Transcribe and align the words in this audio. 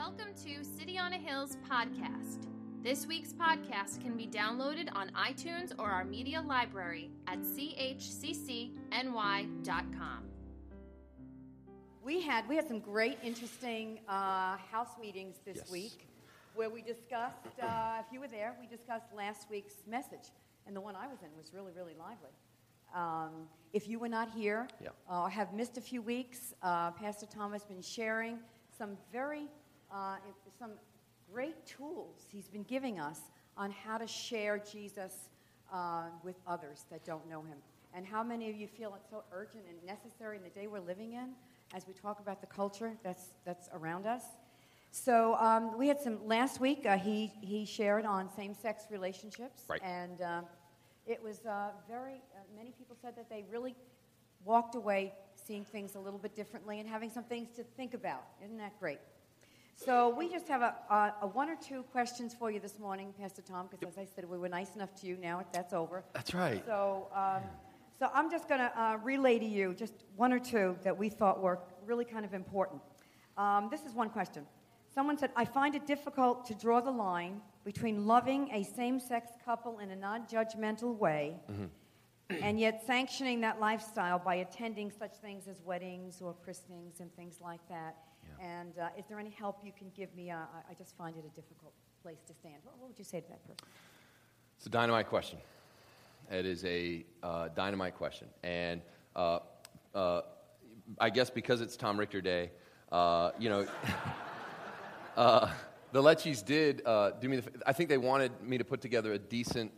Welcome 0.00 0.32
to 0.46 0.64
City 0.64 0.96
on 0.96 1.12
a 1.12 1.18
Hill's 1.18 1.58
podcast. 1.70 2.46
This 2.82 3.06
week's 3.06 3.34
podcast 3.34 4.00
can 4.00 4.16
be 4.16 4.26
downloaded 4.26 4.88
on 4.94 5.10
iTunes 5.10 5.74
or 5.78 5.90
our 5.90 6.06
media 6.06 6.40
library 6.40 7.10
at 7.26 7.38
chccny.com. 7.40 8.78
We 12.02 12.22
had 12.22 12.48
we 12.48 12.56
had 12.56 12.66
some 12.66 12.80
great, 12.80 13.18
interesting 13.22 13.98
uh, 14.08 14.56
house 14.72 14.96
meetings 14.98 15.36
this 15.44 15.58
Yes. 15.58 15.70
week, 15.70 16.08
where 16.54 16.70
we 16.70 16.80
discussed. 16.80 17.60
Uh, 17.62 18.00
if 18.00 18.10
you 18.10 18.20
were 18.20 18.28
there, 18.28 18.56
we 18.58 18.66
discussed 18.74 19.12
last 19.14 19.50
week's 19.50 19.82
message, 19.86 20.30
and 20.66 20.74
the 20.74 20.80
one 20.80 20.96
I 20.96 21.08
was 21.08 21.18
in 21.20 21.28
was 21.36 21.52
really, 21.52 21.72
really 21.76 21.94
lively. 21.98 22.32
Um, 22.94 23.50
if 23.74 23.86
you 23.86 23.98
were 23.98 24.08
not 24.08 24.30
here 24.30 24.66
Yeah. 24.80 24.88
uh, 25.10 25.24
or 25.24 25.28
have 25.28 25.52
missed 25.52 25.76
a 25.76 25.82
few 25.82 26.00
weeks, 26.00 26.54
uh, 26.62 26.92
Pastor 26.92 27.26
Tom 27.26 27.52
has 27.52 27.66
been 27.66 27.82
sharing 27.82 28.38
some 28.78 28.96
very 29.12 29.46
uh, 29.92 30.16
some 30.58 30.72
great 31.32 31.64
tools 31.66 32.26
he's 32.30 32.48
been 32.48 32.64
giving 32.64 32.98
us 32.98 33.20
on 33.56 33.70
how 33.70 33.98
to 33.98 34.06
share 34.06 34.58
Jesus 34.58 35.28
uh, 35.72 36.04
with 36.22 36.36
others 36.46 36.84
that 36.90 37.04
don't 37.04 37.28
know 37.28 37.42
him. 37.42 37.58
And 37.94 38.06
how 38.06 38.22
many 38.22 38.48
of 38.48 38.56
you 38.56 38.68
feel 38.68 38.94
it's 38.94 39.10
so 39.10 39.24
urgent 39.32 39.64
and 39.68 39.76
necessary 39.84 40.36
in 40.36 40.42
the 40.42 40.50
day 40.50 40.66
we're 40.66 40.80
living 40.80 41.12
in 41.14 41.30
as 41.74 41.86
we 41.86 41.92
talk 41.92 42.20
about 42.20 42.40
the 42.40 42.46
culture 42.46 42.92
that's, 43.02 43.32
that's 43.44 43.68
around 43.72 44.06
us? 44.06 44.22
So 44.92 45.34
um, 45.36 45.76
we 45.78 45.86
had 45.88 46.00
some 46.00 46.26
last 46.26 46.60
week. 46.60 46.84
Uh, 46.84 46.98
he 46.98 47.32
he 47.40 47.64
shared 47.64 48.04
on 48.04 48.28
same-sex 48.34 48.86
relationships, 48.90 49.62
Right. 49.68 49.80
and 49.84 50.20
uh, 50.20 50.42
it 51.06 51.22
was 51.22 51.46
uh, 51.46 51.70
very. 51.88 52.14
Uh, 52.34 52.40
many 52.56 52.72
people 52.72 52.96
said 53.00 53.14
that 53.16 53.30
they 53.30 53.44
really 53.52 53.76
walked 54.44 54.74
away 54.74 55.12
seeing 55.36 55.64
things 55.64 55.94
a 55.94 55.98
little 56.00 56.18
bit 56.18 56.34
differently 56.34 56.80
and 56.80 56.88
having 56.88 57.08
some 57.08 57.22
things 57.22 57.50
to 57.54 57.62
think 57.62 57.94
about. 57.94 58.24
Isn't 58.44 58.58
that 58.58 58.78
great? 58.80 58.98
So 59.82 60.10
we 60.10 60.28
just 60.28 60.46
have 60.48 60.60
a, 60.60 60.74
a, 60.90 61.14
a 61.22 61.26
one 61.26 61.48
or 61.48 61.56
two 61.56 61.84
questions 61.84 62.34
for 62.38 62.50
you 62.50 62.60
this 62.60 62.78
morning, 62.78 63.14
Pastor 63.18 63.40
Tom, 63.40 63.66
because 63.70 63.94
as 63.94 63.98
I 63.98 64.04
said, 64.14 64.28
we 64.28 64.36
were 64.36 64.48
nice 64.50 64.74
enough 64.74 64.94
to 64.96 65.06
you. 65.06 65.16
Now 65.16 65.42
that's 65.54 65.72
over. 65.72 66.04
That's 66.12 66.34
right. 66.34 66.62
So, 66.66 67.08
um, 67.14 67.42
so 67.98 68.10
I'm 68.12 68.30
just 68.30 68.46
going 68.46 68.60
to 68.60 68.70
uh, 68.78 68.98
relay 69.02 69.38
to 69.38 69.46
you 69.46 69.72
just 69.72 70.04
one 70.16 70.34
or 70.34 70.38
two 70.38 70.76
that 70.84 70.98
we 70.98 71.08
thought 71.08 71.40
were 71.40 71.60
really 71.86 72.04
kind 72.04 72.26
of 72.26 72.34
important. 72.34 72.82
Um, 73.38 73.68
this 73.70 73.86
is 73.86 73.94
one 73.94 74.10
question. 74.10 74.44
Someone 74.94 75.16
said, 75.16 75.30
I 75.34 75.46
find 75.46 75.74
it 75.74 75.86
difficult 75.86 76.44
to 76.48 76.54
draw 76.54 76.82
the 76.82 76.90
line 76.90 77.40
between 77.64 78.06
loving 78.06 78.50
a 78.52 78.64
same 78.64 79.00
sex 79.00 79.30
couple 79.46 79.78
in 79.78 79.92
a 79.92 79.96
non 79.96 80.26
judgmental 80.26 80.94
way 80.94 81.36
and 82.42 82.58
yet 82.58 82.82
sanctioning 82.86 83.40
that 83.40 83.60
lifestyle 83.60 84.18
by 84.18 84.36
attending 84.36 84.90
such 84.90 85.16
things 85.16 85.48
as 85.48 85.60
weddings 85.64 86.20
or 86.20 86.34
christenings 86.44 87.00
and 87.00 87.14
things 87.16 87.38
like 87.40 87.60
that. 87.68 87.96
And 88.40 88.78
uh, 88.78 88.88
is 88.96 89.04
there 89.08 89.18
any 89.18 89.30
help 89.30 89.58
you 89.64 89.72
can 89.76 89.90
give 89.94 90.14
me? 90.14 90.30
Uh, 90.30 90.36
I, 90.36 90.70
I 90.70 90.74
just 90.74 90.96
find 90.96 91.16
it 91.16 91.24
a 91.26 91.34
difficult 91.34 91.72
place 92.02 92.22
to 92.26 92.34
stand. 92.34 92.56
What, 92.62 92.78
what 92.78 92.88
would 92.88 92.98
you 92.98 93.04
say 93.04 93.20
to 93.20 93.28
that 93.28 93.42
person? 93.42 93.66
It's 94.56 94.66
a 94.66 94.70
dynamite 94.70 95.08
question. 95.08 95.38
It 96.30 96.46
is 96.46 96.64
a 96.64 97.04
uh, 97.22 97.48
dynamite 97.48 97.96
question. 97.96 98.28
And 98.42 98.80
uh, 99.16 99.40
uh, 99.94 100.22
I 100.98 101.10
guess 101.10 101.28
because 101.28 101.60
it's 101.60 101.76
Tom 101.76 101.98
Richter 101.98 102.20
Day, 102.20 102.50
uh, 102.92 103.32
you 103.38 103.48
know, 103.48 103.66
uh, 105.16 105.50
the 105.92 106.02
Lecchies 106.02 106.44
did 106.44 106.82
uh, 106.86 107.10
do 107.20 107.28
me 107.28 107.36
the, 107.38 107.50
I 107.66 107.72
think 107.72 107.88
they 107.88 107.98
wanted 107.98 108.32
me 108.42 108.58
to 108.58 108.64
put 108.64 108.80
together 108.80 109.12
a 109.12 109.18
decent 109.18 109.72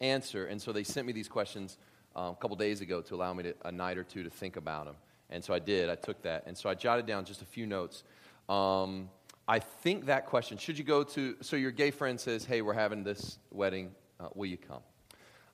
answer, 0.00 0.46
and 0.46 0.60
so 0.60 0.72
they 0.72 0.84
sent 0.84 1.06
me 1.06 1.12
these 1.12 1.28
questions 1.28 1.78
um, 2.16 2.32
a 2.32 2.36
couple 2.36 2.56
days 2.56 2.80
ago 2.80 3.00
to 3.02 3.14
allow 3.14 3.32
me 3.32 3.44
to, 3.44 3.54
a 3.64 3.72
night 3.72 3.98
or 3.98 4.04
two 4.04 4.22
to 4.22 4.30
think 4.30 4.56
about 4.56 4.86
them. 4.86 4.96
And 5.30 5.44
so 5.44 5.52
I 5.52 5.58
did. 5.58 5.90
I 5.90 5.94
took 5.94 6.22
that, 6.22 6.44
and 6.46 6.56
so 6.56 6.70
I 6.70 6.74
jotted 6.74 7.06
down 7.06 7.24
just 7.24 7.42
a 7.42 7.44
few 7.44 7.66
notes. 7.66 8.04
Um, 8.48 9.10
I 9.46 9.58
think 9.58 10.06
that 10.06 10.26
question 10.26 10.58
should 10.58 10.78
you 10.78 10.84
go 10.84 11.02
to? 11.04 11.36
So 11.40 11.56
your 11.56 11.70
gay 11.70 11.90
friend 11.90 12.18
says, 12.18 12.44
"Hey, 12.44 12.62
we're 12.62 12.74
having 12.74 13.04
this 13.04 13.38
wedding. 13.50 13.92
Uh, 14.18 14.28
will 14.34 14.46
you 14.46 14.56
come?" 14.56 14.82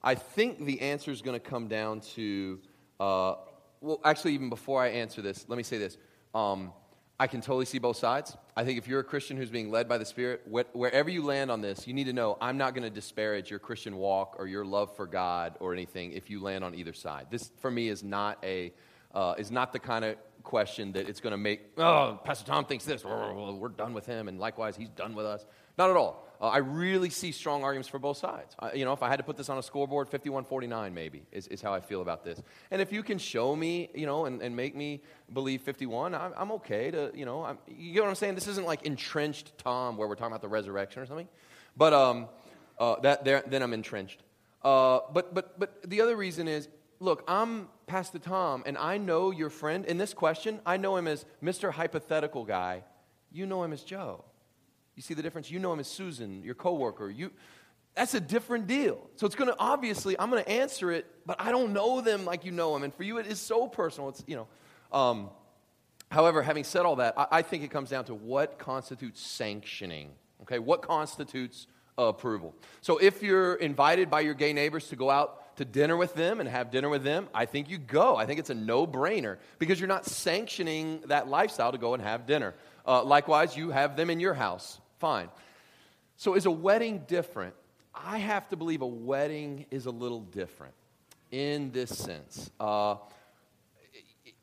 I 0.03 0.15
think 0.15 0.65
the 0.65 0.81
answer 0.81 1.11
is 1.11 1.23
going 1.23 1.39
to 1.39 1.45
come 1.45 1.69
down 1.69 2.01
to. 2.15 2.61
Uh, 3.01 3.35
well, 3.81 4.01
actually, 4.05 4.35
even 4.35 4.49
before 4.49 4.83
I 4.83 4.89
answer 4.89 5.23
this, 5.23 5.45
let 5.49 5.57
me 5.57 5.63
say 5.63 5.79
this. 5.79 5.99
Um, 6.35 6.73
I 7.19 7.29
can 7.29 7.41
totally 7.41 7.65
see 7.65 7.79
both 7.79 7.97
sides. 7.97 8.37
I 8.57 8.65
think 8.65 8.79
if 8.79 8.89
you're 8.89 9.01
a 9.01 9.05
Christian 9.05 9.37
who's 9.37 9.51
being 9.51 9.71
led 9.71 9.89
by 9.89 9.99
the 9.99 10.05
Spirit, 10.05 10.43
wh- 10.51 10.75
wherever 10.75 11.09
you 11.09 11.23
land 11.23 11.51
on 11.51 11.61
this, 11.61 11.87
you 11.87 11.95
need 11.95 12.05
to 12.05 12.13
know 12.13 12.37
I'm 12.41 12.59
not 12.59 12.75
going 12.75 12.83
to 12.83 12.91
disparage 12.91 13.51
your 13.51 13.61
Christian 13.61 13.97
walk 13.97 14.35
or 14.39 14.49
your 14.49 14.65
love 14.65 14.95
for 14.97 15.07
God 15.07 15.57
or 15.61 15.73
anything 15.73 16.13
if 16.13 16.29
you 16.29 16.43
land 16.43 16.65
on 16.65 16.75
either 16.75 16.93
side. 16.93 17.29
This, 17.31 17.53
for 17.61 17.71
me, 17.71 17.89
is 17.89 18.03
not 18.03 18.39
a 18.43 18.73
uh, 19.15 19.35
is 19.39 19.53
not 19.53 19.73
the 19.73 19.79
kind 19.79 20.05
of 20.05 20.17
question 20.43 20.93
that 20.93 21.09
it's 21.09 21.21
going 21.21 21.31
to 21.31 21.37
make. 21.37 21.61
Oh, 21.79 22.19
Pastor 22.25 22.45
Tom 22.45 22.65
thinks 22.65 22.85
this. 22.85 23.05
We're 23.05 23.69
done 23.69 23.95
with 23.95 24.07
him, 24.07 24.27
and 24.27 24.41
likewise, 24.41 24.77
he's 24.77 24.91
done 24.91 25.15
with 25.15 25.25
us. 25.25 25.47
Not 25.79 25.91
at 25.91 25.97
all. 25.97 26.24
Uh, 26.41 26.49
I 26.49 26.59
really 26.59 27.11
see 27.11 27.33
strong 27.33 27.63
arguments 27.63 27.89
for 27.89 27.99
both 27.99 28.17
sides. 28.17 28.55
I, 28.59 28.73
you 28.75 28.85
know, 28.85 28.93
if 28.93 29.03
I 29.03 29.09
had 29.09 29.17
to 29.17 29.23
put 29.23 29.37
this 29.37 29.49
on 29.49 29.59
a 29.59 29.63
scoreboard, 29.63 30.11
51-49 30.11 30.93
maybe 30.93 31.23
is, 31.33 31.47
is 31.49 31.63
how 31.63 31.73
I 31.73 31.81
feel 31.81 32.03
about 32.03 32.25
this. 32.25 32.43
And 32.71 32.83
if 32.83 32.93
you 32.93 33.03
can 33.03 33.19
show 33.19 33.55
me, 33.55 33.91
you 33.95 34.07
know, 34.07 34.27
and, 34.27 34.43
and 34.43 34.55
make 34.55 34.75
me 34.75 35.03
believe 35.33 35.63
51, 35.63 36.15
I'm, 36.15 36.33
I'm 36.37 36.53
okay 36.53 36.91
to, 36.91 37.13
you 37.15 37.25
know, 37.25 37.45
I'm, 37.45 37.59
you 37.69 37.93
get 37.93 38.03
what 38.03 38.09
I'm 38.09 38.15
saying? 38.15 38.35
This 38.35 38.49
isn't 38.49 38.67
like 38.67 38.83
entrenched 38.83 39.57
Tom 39.59 39.97
where 39.97 40.09
we're 40.09 40.17
talking 40.17 40.33
about 40.33 40.43
the 40.43 40.49
resurrection 40.49 41.03
or 41.03 41.07
something. 41.07 41.29
But 41.77 41.93
um, 41.93 42.29
uh, 42.79 43.01
that, 43.01 43.25
there, 43.25 43.43
then 43.47 43.63
I'm 43.63 43.73
entrenched. 43.73 44.23
Uh, 44.63 45.01
but, 45.13 45.35
but, 45.35 45.59
but 45.59 45.89
the 45.89 46.01
other 46.01 46.17
reason 46.17 46.49
is, 46.49 46.69
look, 47.01 47.23
I'm 47.29 47.69
Pastor 47.87 48.19
Tom, 48.19 48.63
and 48.67 48.79
I 48.79 48.99
know 48.99 49.31
your 49.31 49.51
friend. 49.51 49.85
In 49.85 49.99
this 49.99 50.15
question, 50.15 50.61
I 50.65 50.79
know 50.79 50.97
him 50.97 51.07
as 51.07 51.25
Mr. 51.43 51.71
Hypothetical 51.71 52.45
Guy. 52.45 52.83
You 53.31 53.47
know 53.47 53.63
him 53.63 53.73
as 53.73 53.83
Joe. 53.83 54.25
You 54.97 55.03
see 55.03 55.15
the 55.15 55.23
difference? 55.23 55.51
You 55.51 55.59
know 55.59 55.73
him 55.73 55.81
as 55.81 55.89
Susan, 55.89 56.43
your 56.43 56.55
coworker. 56.55 57.11
You, 57.11 57.31
that's 57.95 58.15
a 58.15 58.21
different 58.21 58.67
deal. 58.67 59.09
So 59.17 59.27
it's 59.27 59.37
going 59.37 59.51
to 59.51 59.57
obviously, 59.59 60.19
I'm 60.19 60.31
going 60.31 60.43
to 60.43 60.51
answer 60.51 60.91
it, 60.91 61.07
but 61.27 61.41
I 61.41 61.51
don't 61.51 61.73
know 61.73 62.01
them 62.01 62.25
like 62.25 62.45
you 62.45 62.51
know 62.51 62.75
them. 62.75 62.83
And 62.83 62.95
for 62.95 63.05
you, 63.05 63.19
it 63.19 63.27
is 63.27 63.41
so 63.41 63.69
personal. 63.69 64.09
It's, 64.09 64.25
you 64.27 64.37
know. 64.37 64.49
Um, 64.97 65.31
however, 66.11 66.43
having 66.43 66.65
said 66.65 66.87
all 66.87 66.97
that, 66.97 67.15
I, 67.17 67.27
I 67.31 67.43
think 67.43 67.65
it 67.65 67.71
comes 67.71 67.91
down 67.91 68.05
to 68.07 68.15
what 68.15 68.59
constitutes 68.59 69.21
sanctioning. 69.21 70.11
Okay, 70.43 70.59
what 70.59 70.83
constitutes 70.83 71.67
approval? 71.97 72.55
So 72.81 72.99
if 72.99 73.23
you're 73.23 73.55
invited 73.55 74.11
by 74.11 74.21
your 74.21 74.35
gay 74.35 74.53
neighbors 74.53 74.89
to 74.89 74.97
go 74.97 75.11
out 75.11 75.57
to 75.57 75.65
dinner 75.65 75.97
with 75.97 76.15
them 76.15 76.41
and 76.41 76.49
have 76.49 76.71
dinner 76.71 76.89
with 76.89 77.05
them, 77.05 77.29
I 77.33 77.47
think 77.47 77.71
you 77.71 77.79
go. 77.79 78.17
I 78.17 78.27
think 78.27 78.41
it's 78.41 78.51
a 78.51 78.55
no 78.55 78.87
brainer 78.87 79.39
because 79.59 79.79
you're 79.79 79.89
not 79.89 80.05
sanctioning 80.05 81.01
that 81.07 81.29
lifestyle 81.29 81.73
to 81.73 81.79
go 81.79 81.95
and 81.95 82.03
have 82.03 82.27
dinner. 82.27 82.55
Uh, 82.87 83.03
likewise, 83.05 83.57
you 83.57 83.71
have 83.71 83.97
them 83.97 84.11
in 84.11 84.21
your 84.21 84.35
house. 84.35 84.81
Fine. 85.05 85.29
So 86.17 86.33
is 86.35 86.47
a 86.47 86.51
wedding 86.51 87.05
different? 87.07 87.55
I 87.95 88.17
have 88.17 88.49
to 88.49 88.57
believe 88.57 88.81
a 88.81 88.87
wedding 88.87 89.67
is 89.71 89.85
a 89.85 89.91
little 89.91 90.21
different 90.21 90.73
in 91.31 91.71
this 91.73 91.95
sense. 91.95 92.51
Uh, 92.59 92.97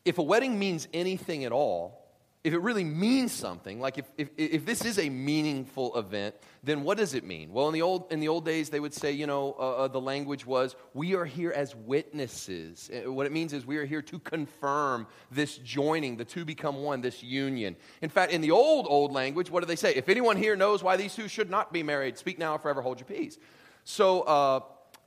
if 0.05 0.19
a 0.19 0.21
wedding 0.21 0.59
means 0.59 0.87
anything 0.93 1.45
at 1.45 1.51
all, 1.51 2.00
if 2.43 2.53
it 2.53 2.59
really 2.59 2.83
means 2.83 3.31
something, 3.31 3.79
like 3.79 3.99
if, 3.99 4.05
if, 4.17 4.29
if 4.35 4.65
this 4.65 4.83
is 4.83 4.97
a 4.97 5.09
meaningful 5.09 5.95
event, 5.95 6.33
then 6.63 6.83
what 6.83 6.97
does 6.97 7.13
it 7.13 7.23
mean? 7.23 7.53
Well, 7.53 7.67
in 7.67 7.73
the 7.73 7.83
old, 7.83 8.11
in 8.11 8.19
the 8.19 8.29
old 8.29 8.45
days, 8.45 8.69
they 8.69 8.79
would 8.79 8.95
say, 8.95 9.11
you 9.11 9.27
know, 9.27 9.55
uh, 9.59 9.83
uh, 9.83 9.87
the 9.87 10.01
language 10.01 10.43
was, 10.43 10.75
we 10.95 11.13
are 11.13 11.25
here 11.25 11.51
as 11.51 11.75
witnesses. 11.75 12.89
Uh, 12.91 13.11
What 13.11 13.27
it 13.27 13.31
means 13.31 13.53
is 13.53 13.67
we 13.67 13.77
are 13.77 13.85
here 13.85 14.01
to 14.01 14.17
confirm 14.17 15.05
this 15.29 15.57
joining, 15.57 16.17
the 16.17 16.25
two 16.25 16.43
become 16.43 16.77
one, 16.77 17.01
this 17.01 17.21
union. 17.21 17.75
In 18.01 18.09
fact, 18.09 18.31
in 18.31 18.41
the 18.41 18.51
old, 18.51 18.87
old 18.89 19.11
language, 19.11 19.51
what 19.51 19.59
do 19.59 19.67
they 19.67 19.75
say? 19.75 19.93
If 19.93 20.09
anyone 20.09 20.35
here 20.35 20.55
knows 20.55 20.81
why 20.81 20.97
these 20.97 21.13
two 21.13 21.27
should 21.27 21.51
not 21.51 21.71
be 21.71 21.83
married, 21.83 22.17
speak 22.17 22.39
now 22.39 22.55
or 22.55 22.59
forever 22.59 22.81
hold 22.81 22.99
your 22.99 23.07
peace. 23.07 23.37
So, 23.83 24.21
uh, 24.21 24.59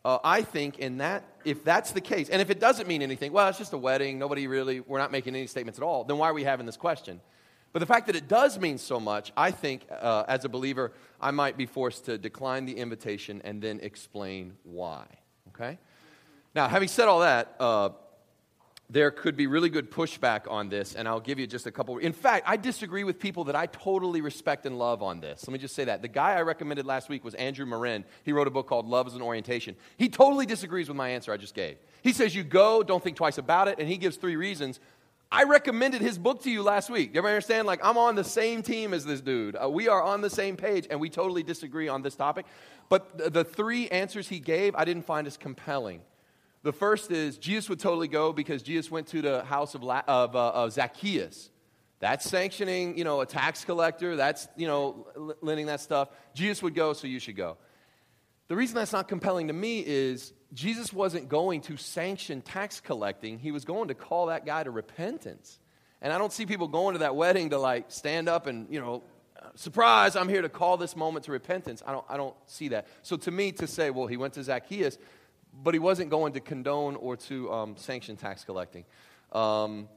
uh, 0.04 0.18
I 0.22 0.42
think 0.42 0.78
in 0.78 0.98
that, 0.98 1.24
if 1.44 1.64
that's 1.64 1.92
the 1.92 2.00
case, 2.00 2.28
and 2.28 2.40
if 2.40 2.50
it 2.50 2.60
doesn't 2.60 2.88
mean 2.88 3.02
anything, 3.02 3.32
well, 3.32 3.48
it's 3.48 3.58
just 3.58 3.72
a 3.72 3.78
wedding, 3.78 4.18
nobody 4.18 4.46
really, 4.46 4.80
we're 4.80 4.98
not 4.98 5.12
making 5.12 5.34
any 5.34 5.46
statements 5.46 5.78
at 5.78 5.82
all, 5.82 6.04
then 6.04 6.18
why 6.18 6.28
are 6.28 6.34
we 6.34 6.44
having 6.44 6.66
this 6.66 6.76
question? 6.76 7.20
But 7.72 7.80
the 7.80 7.86
fact 7.86 8.06
that 8.06 8.14
it 8.14 8.28
does 8.28 8.58
mean 8.58 8.78
so 8.78 9.00
much, 9.00 9.32
I 9.36 9.50
think 9.50 9.86
uh, 9.90 10.24
as 10.28 10.44
a 10.44 10.48
believer, 10.48 10.92
I 11.20 11.32
might 11.32 11.56
be 11.56 11.66
forced 11.66 12.04
to 12.04 12.16
decline 12.18 12.66
the 12.66 12.76
invitation 12.76 13.42
and 13.44 13.60
then 13.60 13.80
explain 13.82 14.54
why. 14.62 15.06
Okay? 15.48 15.78
Now, 16.54 16.68
having 16.68 16.86
said 16.86 17.08
all 17.08 17.20
that, 17.20 17.56
uh, 17.58 17.90
there 18.90 19.10
could 19.10 19.36
be 19.36 19.46
really 19.46 19.70
good 19.70 19.90
pushback 19.90 20.50
on 20.50 20.68
this, 20.68 20.94
and 20.94 21.08
I'll 21.08 21.20
give 21.20 21.38
you 21.38 21.46
just 21.46 21.66
a 21.66 21.70
couple. 21.70 21.96
In 21.98 22.12
fact, 22.12 22.44
I 22.46 22.56
disagree 22.56 23.02
with 23.02 23.18
people 23.18 23.44
that 23.44 23.56
I 23.56 23.66
totally 23.66 24.20
respect 24.20 24.66
and 24.66 24.78
love 24.78 25.02
on 25.02 25.20
this. 25.20 25.46
Let 25.48 25.52
me 25.52 25.58
just 25.58 25.74
say 25.74 25.84
that. 25.84 26.02
The 26.02 26.08
guy 26.08 26.34
I 26.34 26.42
recommended 26.42 26.84
last 26.84 27.08
week 27.08 27.24
was 27.24 27.34
Andrew 27.34 27.64
Marin. 27.64 28.04
He 28.24 28.32
wrote 28.32 28.46
a 28.46 28.50
book 28.50 28.68
called 28.68 28.86
Love 28.86 29.06
as 29.06 29.14
an 29.14 29.22
Orientation. 29.22 29.74
He 29.96 30.08
totally 30.08 30.44
disagrees 30.44 30.88
with 30.88 30.98
my 30.98 31.08
answer 31.08 31.32
I 31.32 31.38
just 31.38 31.54
gave. 31.54 31.78
He 32.02 32.12
says 32.12 32.34
you 32.34 32.44
go, 32.44 32.82
don't 32.82 33.02
think 33.02 33.16
twice 33.16 33.38
about 33.38 33.68
it, 33.68 33.78
and 33.78 33.88
he 33.88 33.96
gives 33.96 34.16
three 34.16 34.36
reasons. 34.36 34.80
I 35.32 35.44
recommended 35.44 36.02
his 36.02 36.18
book 36.18 36.42
to 36.42 36.50
you 36.50 36.62
last 36.62 36.90
week. 36.90 37.12
Do 37.12 37.20
you 37.20 37.26
understand? 37.26 37.66
Like, 37.66 37.80
I'm 37.82 37.98
on 37.98 38.14
the 38.14 38.22
same 38.22 38.62
team 38.62 38.92
as 38.92 39.04
this 39.04 39.20
dude. 39.20 39.56
Uh, 39.60 39.68
we 39.68 39.88
are 39.88 40.02
on 40.02 40.20
the 40.20 40.30
same 40.30 40.56
page, 40.56 40.86
and 40.90 41.00
we 41.00 41.08
totally 41.08 41.42
disagree 41.42 41.88
on 41.88 42.02
this 42.02 42.14
topic. 42.14 42.46
But 42.88 43.18
the, 43.18 43.30
the 43.30 43.44
three 43.44 43.88
answers 43.88 44.28
he 44.28 44.38
gave, 44.38 44.76
I 44.76 44.84
didn't 44.84 45.06
find 45.06 45.26
as 45.26 45.36
compelling. 45.36 46.02
The 46.64 46.72
first 46.72 47.10
is 47.10 47.36
Jesus 47.36 47.68
would 47.68 47.78
totally 47.78 48.08
go 48.08 48.32
because 48.32 48.62
Jesus 48.62 48.90
went 48.90 49.06
to 49.08 49.20
the 49.20 49.44
house 49.44 49.74
of, 49.74 49.82
La- 49.82 50.02
of, 50.08 50.34
uh, 50.34 50.48
of 50.48 50.72
Zacchaeus. 50.72 51.50
That's 52.00 52.28
sanctioning, 52.28 52.96
you 52.96 53.04
know, 53.04 53.20
a 53.20 53.26
tax 53.26 53.66
collector. 53.66 54.16
That's, 54.16 54.48
you 54.56 54.66
know, 54.66 55.36
lending 55.42 55.66
that 55.66 55.80
stuff. 55.80 56.08
Jesus 56.34 56.62
would 56.62 56.74
go, 56.74 56.94
so 56.94 57.06
you 57.06 57.20
should 57.20 57.36
go. 57.36 57.58
The 58.48 58.56
reason 58.56 58.76
that's 58.76 58.94
not 58.94 59.08
compelling 59.08 59.48
to 59.48 59.52
me 59.52 59.80
is 59.86 60.32
Jesus 60.54 60.90
wasn't 60.90 61.28
going 61.28 61.60
to 61.62 61.76
sanction 61.76 62.40
tax 62.40 62.80
collecting. 62.80 63.38
He 63.38 63.52
was 63.52 63.66
going 63.66 63.88
to 63.88 63.94
call 63.94 64.26
that 64.26 64.46
guy 64.46 64.64
to 64.64 64.70
repentance. 64.70 65.58
And 66.00 66.14
I 66.14 66.18
don't 66.18 66.32
see 66.32 66.46
people 66.46 66.68
going 66.68 66.94
to 66.94 67.00
that 67.00 67.14
wedding 67.14 67.50
to 67.50 67.58
like 67.58 67.86
stand 67.88 68.26
up 68.26 68.46
and, 68.46 68.72
you 68.72 68.80
know, 68.80 69.02
surprise, 69.54 70.16
I'm 70.16 70.30
here 70.30 70.42
to 70.42 70.48
call 70.48 70.78
this 70.78 70.96
moment 70.96 71.26
to 71.26 71.32
repentance. 71.32 71.82
I 71.86 71.92
don't, 71.92 72.06
I 72.08 72.16
don't 72.16 72.34
see 72.46 72.68
that. 72.68 72.86
So 73.02 73.18
to 73.18 73.30
me, 73.30 73.52
to 73.52 73.66
say, 73.66 73.90
well, 73.90 74.06
he 74.06 74.16
went 74.16 74.34
to 74.34 74.42
Zacchaeus, 74.42 74.96
but 75.62 75.74
he 75.74 75.80
wasn't 75.80 76.10
going 76.10 76.32
to 76.32 76.40
condone 76.40 76.96
or 76.96 77.16
to 77.16 77.52
um, 77.52 77.76
sanction 77.76 78.16
tax 78.16 78.44
collecting. 78.44 78.84
Um, 79.32 79.88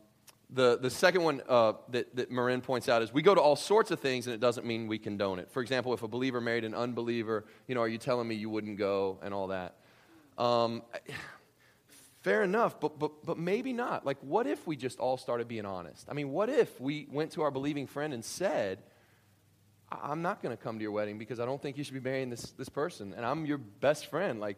the, 0.50 0.78
the 0.78 0.90
second 0.90 1.24
one 1.24 1.42
uh, 1.50 1.74
that, 1.90 2.16
that 2.16 2.32
Marin 2.32 2.62
points 2.62 2.88
out 2.88 3.02
is 3.02 3.12
we 3.12 3.22
go 3.22 3.36
to 3.36 3.42
all 3.42 3.56
sorts 3.56 3.92
of 3.92 4.00
things 4.00 4.28
and 4.28 4.34
it 4.34 4.40
doesn't 4.40 4.66
mean 4.66 4.88
we 4.88 4.98
condone 4.98 5.40
it. 5.40 5.52
For 5.52 5.62
example, 5.62 5.94
if 5.94 6.04
a 6.04 6.08
believer 6.08 6.40
married 6.40 6.64
an 6.64 6.74
unbeliever, 6.74 7.46
you 7.68 7.76
know, 7.76 7.82
are 7.82 7.88
you 7.88 7.98
telling 7.98 8.28
me 8.28 8.36
you 8.36 8.50
wouldn't 8.50 8.78
go 8.78 9.20
and 9.22 9.34
all 9.34 9.48
that? 9.48 9.76
Um, 10.38 10.84
fair 12.22 12.44
enough, 12.44 12.80
but, 12.80 12.98
but, 12.98 13.26
but 13.26 13.38
maybe 13.38 13.74
not. 13.74 14.06
Like, 14.06 14.18
what 14.22 14.48
if 14.48 14.66
we 14.66 14.78
just 14.78 15.00
all 15.00 15.18
started 15.18 15.48
being 15.48 15.66
honest? 15.66 16.08
I 16.10 16.14
mean, 16.14 16.32
what 16.32 16.50
if 16.50 16.80
we 16.80 17.08
went 17.12 17.32
to 17.32 17.42
our 17.42 17.52
believing 17.52 17.88
friend 17.88 18.14
and 18.14 18.24
said, 18.24 18.80
I'm 19.92 20.22
not 20.22 20.42
going 20.42 20.56
to 20.56 20.62
come 20.62 20.78
to 20.78 20.82
your 20.82 20.92
wedding 20.92 21.18
because 21.18 21.40
I 21.40 21.46
don't 21.46 21.62
think 21.62 21.78
you 21.78 21.84
should 21.84 21.94
be 21.94 22.02
marrying 22.02 22.30
this, 22.30 22.52
this 22.52 22.70
person, 22.70 23.14
and 23.16 23.26
I'm 23.26 23.46
your 23.46 23.58
best 23.58 24.08
friend. 24.08 24.40
Like, 24.40 24.58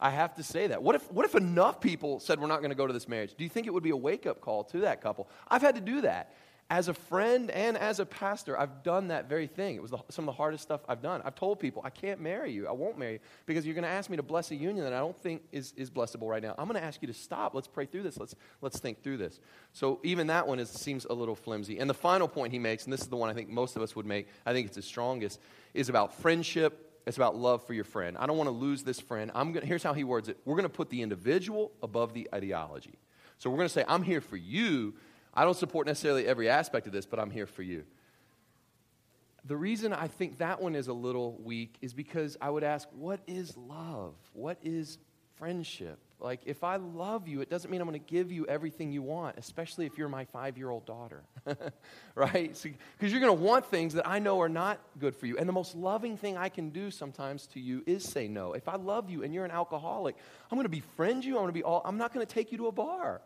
I 0.00 0.10
have 0.10 0.34
to 0.34 0.42
say 0.42 0.66
that. 0.66 0.82
What 0.82 0.96
if, 0.96 1.10
what 1.12 1.24
if 1.24 1.34
enough 1.34 1.80
people 1.80 2.20
said 2.20 2.40
we're 2.40 2.48
not 2.48 2.60
going 2.60 2.70
to 2.70 2.76
go 2.76 2.86
to 2.86 2.92
this 2.92 3.08
marriage? 3.08 3.34
Do 3.36 3.44
you 3.44 3.50
think 3.50 3.66
it 3.66 3.72
would 3.72 3.82
be 3.82 3.90
a 3.90 3.96
wake 3.96 4.26
up 4.26 4.40
call 4.40 4.64
to 4.64 4.80
that 4.80 5.00
couple? 5.00 5.28
I've 5.48 5.62
had 5.62 5.76
to 5.76 5.80
do 5.80 6.00
that. 6.02 6.34
As 6.70 6.88
a 6.88 6.94
friend 6.94 7.50
and 7.50 7.76
as 7.76 8.00
a 8.00 8.06
pastor, 8.06 8.58
I've 8.58 8.82
done 8.82 9.08
that 9.08 9.28
very 9.28 9.46
thing. 9.46 9.76
It 9.76 9.82
was 9.82 9.90
the, 9.90 9.98
some 10.08 10.26
of 10.26 10.34
the 10.34 10.36
hardest 10.36 10.62
stuff 10.62 10.80
I've 10.88 11.02
done. 11.02 11.20
I've 11.22 11.34
told 11.34 11.60
people, 11.60 11.82
I 11.84 11.90
can't 11.90 12.20
marry 12.20 12.52
you. 12.52 12.66
I 12.66 12.72
won't 12.72 12.98
marry 12.98 13.12
you 13.14 13.18
because 13.44 13.66
you're 13.66 13.74
going 13.74 13.84
to 13.84 13.90
ask 13.90 14.08
me 14.08 14.16
to 14.16 14.22
bless 14.22 14.50
a 14.50 14.56
union 14.56 14.82
that 14.84 14.94
I 14.94 14.98
don't 14.98 15.16
think 15.16 15.42
is, 15.52 15.74
is 15.76 15.90
blessable 15.90 16.26
right 16.26 16.42
now. 16.42 16.54
I'm 16.56 16.66
going 16.66 16.80
to 16.80 16.84
ask 16.84 17.02
you 17.02 17.06
to 17.08 17.14
stop. 17.14 17.54
Let's 17.54 17.68
pray 17.68 17.84
through 17.84 18.04
this. 18.04 18.16
Let's, 18.16 18.34
let's 18.62 18.80
think 18.80 19.02
through 19.02 19.18
this. 19.18 19.40
So 19.74 20.00
even 20.02 20.28
that 20.28 20.48
one 20.48 20.58
is, 20.58 20.70
seems 20.70 21.04
a 21.04 21.12
little 21.12 21.36
flimsy. 21.36 21.78
And 21.78 21.88
the 21.88 21.94
final 21.94 22.26
point 22.26 22.50
he 22.50 22.58
makes, 22.58 22.84
and 22.84 22.92
this 22.92 23.02
is 23.02 23.08
the 23.08 23.16
one 23.16 23.28
I 23.28 23.34
think 23.34 23.50
most 23.50 23.76
of 23.76 23.82
us 23.82 23.94
would 23.94 24.06
make, 24.06 24.28
I 24.46 24.54
think 24.54 24.66
it's 24.66 24.76
the 24.76 24.82
strongest, 24.82 25.40
is 25.74 25.90
about 25.90 26.14
friendship 26.14 26.83
it's 27.06 27.16
about 27.16 27.36
love 27.36 27.66
for 27.66 27.74
your 27.74 27.84
friend. 27.84 28.16
I 28.18 28.26
don't 28.26 28.36
want 28.38 28.48
to 28.48 28.54
lose 28.54 28.82
this 28.82 28.98
friend. 29.00 29.30
I'm 29.34 29.52
gonna, 29.52 29.66
here's 29.66 29.82
how 29.82 29.92
he 29.92 30.04
words 30.04 30.28
it 30.28 30.38
we're 30.44 30.56
going 30.56 30.64
to 30.64 30.68
put 30.68 30.90
the 30.90 31.02
individual 31.02 31.72
above 31.82 32.14
the 32.14 32.28
ideology. 32.34 32.98
So 33.38 33.50
we're 33.50 33.56
going 33.56 33.68
to 33.68 33.74
say, 33.74 33.84
I'm 33.86 34.02
here 34.02 34.20
for 34.20 34.36
you. 34.36 34.94
I 35.34 35.44
don't 35.44 35.56
support 35.56 35.86
necessarily 35.86 36.26
every 36.26 36.48
aspect 36.48 36.86
of 36.86 36.92
this, 36.92 37.06
but 37.06 37.18
I'm 37.18 37.30
here 37.30 37.46
for 37.46 37.62
you. 37.62 37.84
The 39.44 39.56
reason 39.56 39.92
I 39.92 40.08
think 40.08 40.38
that 40.38 40.62
one 40.62 40.74
is 40.74 40.88
a 40.88 40.92
little 40.92 41.38
weak 41.42 41.76
is 41.82 41.92
because 41.92 42.36
I 42.40 42.48
would 42.48 42.64
ask, 42.64 42.88
what 42.92 43.20
is 43.26 43.56
love? 43.56 44.14
What 44.32 44.58
is 44.62 44.98
friendship? 45.36 45.98
Like, 46.20 46.40
if 46.46 46.64
I 46.64 46.76
love 46.76 47.28
you, 47.28 47.40
it 47.40 47.50
doesn't 47.50 47.70
mean 47.70 47.80
I'm 47.80 47.88
going 47.88 48.00
to 48.00 48.10
give 48.12 48.32
you 48.32 48.46
everything 48.46 48.92
you 48.92 49.02
want, 49.02 49.36
especially 49.36 49.84
if 49.84 49.98
you're 49.98 50.08
my 50.08 50.24
five 50.24 50.56
year 50.56 50.70
old 50.70 50.86
daughter, 50.86 51.22
right? 52.14 52.48
Because 52.48 52.58
so, 52.60 52.68
you're 53.00 53.20
going 53.20 53.36
to 53.36 53.42
want 53.42 53.66
things 53.66 53.94
that 53.94 54.08
I 54.08 54.20
know 54.20 54.40
are 54.40 54.48
not 54.48 54.78
good 54.98 55.14
for 55.14 55.26
you. 55.26 55.36
And 55.36 55.48
the 55.48 55.52
most 55.52 55.74
loving 55.74 56.16
thing 56.16 56.36
I 56.36 56.48
can 56.48 56.70
do 56.70 56.90
sometimes 56.90 57.46
to 57.48 57.60
you 57.60 57.82
is 57.86 58.04
say 58.04 58.28
no. 58.28 58.52
If 58.52 58.68
I 58.68 58.76
love 58.76 59.10
you 59.10 59.22
and 59.22 59.34
you're 59.34 59.44
an 59.44 59.50
alcoholic, 59.50 60.16
I'm 60.50 60.56
going 60.56 60.64
to 60.64 60.70
befriend 60.70 61.24
you. 61.24 61.34
I'm 61.34 61.42
going 61.42 61.48
to 61.48 61.52
be 61.52 61.62
all, 61.62 61.82
I'm 61.84 61.98
not 61.98 62.14
going 62.14 62.24
to 62.24 62.32
take 62.32 62.52
you 62.52 62.58
to 62.58 62.68
a 62.68 62.72
bar. 62.72 63.20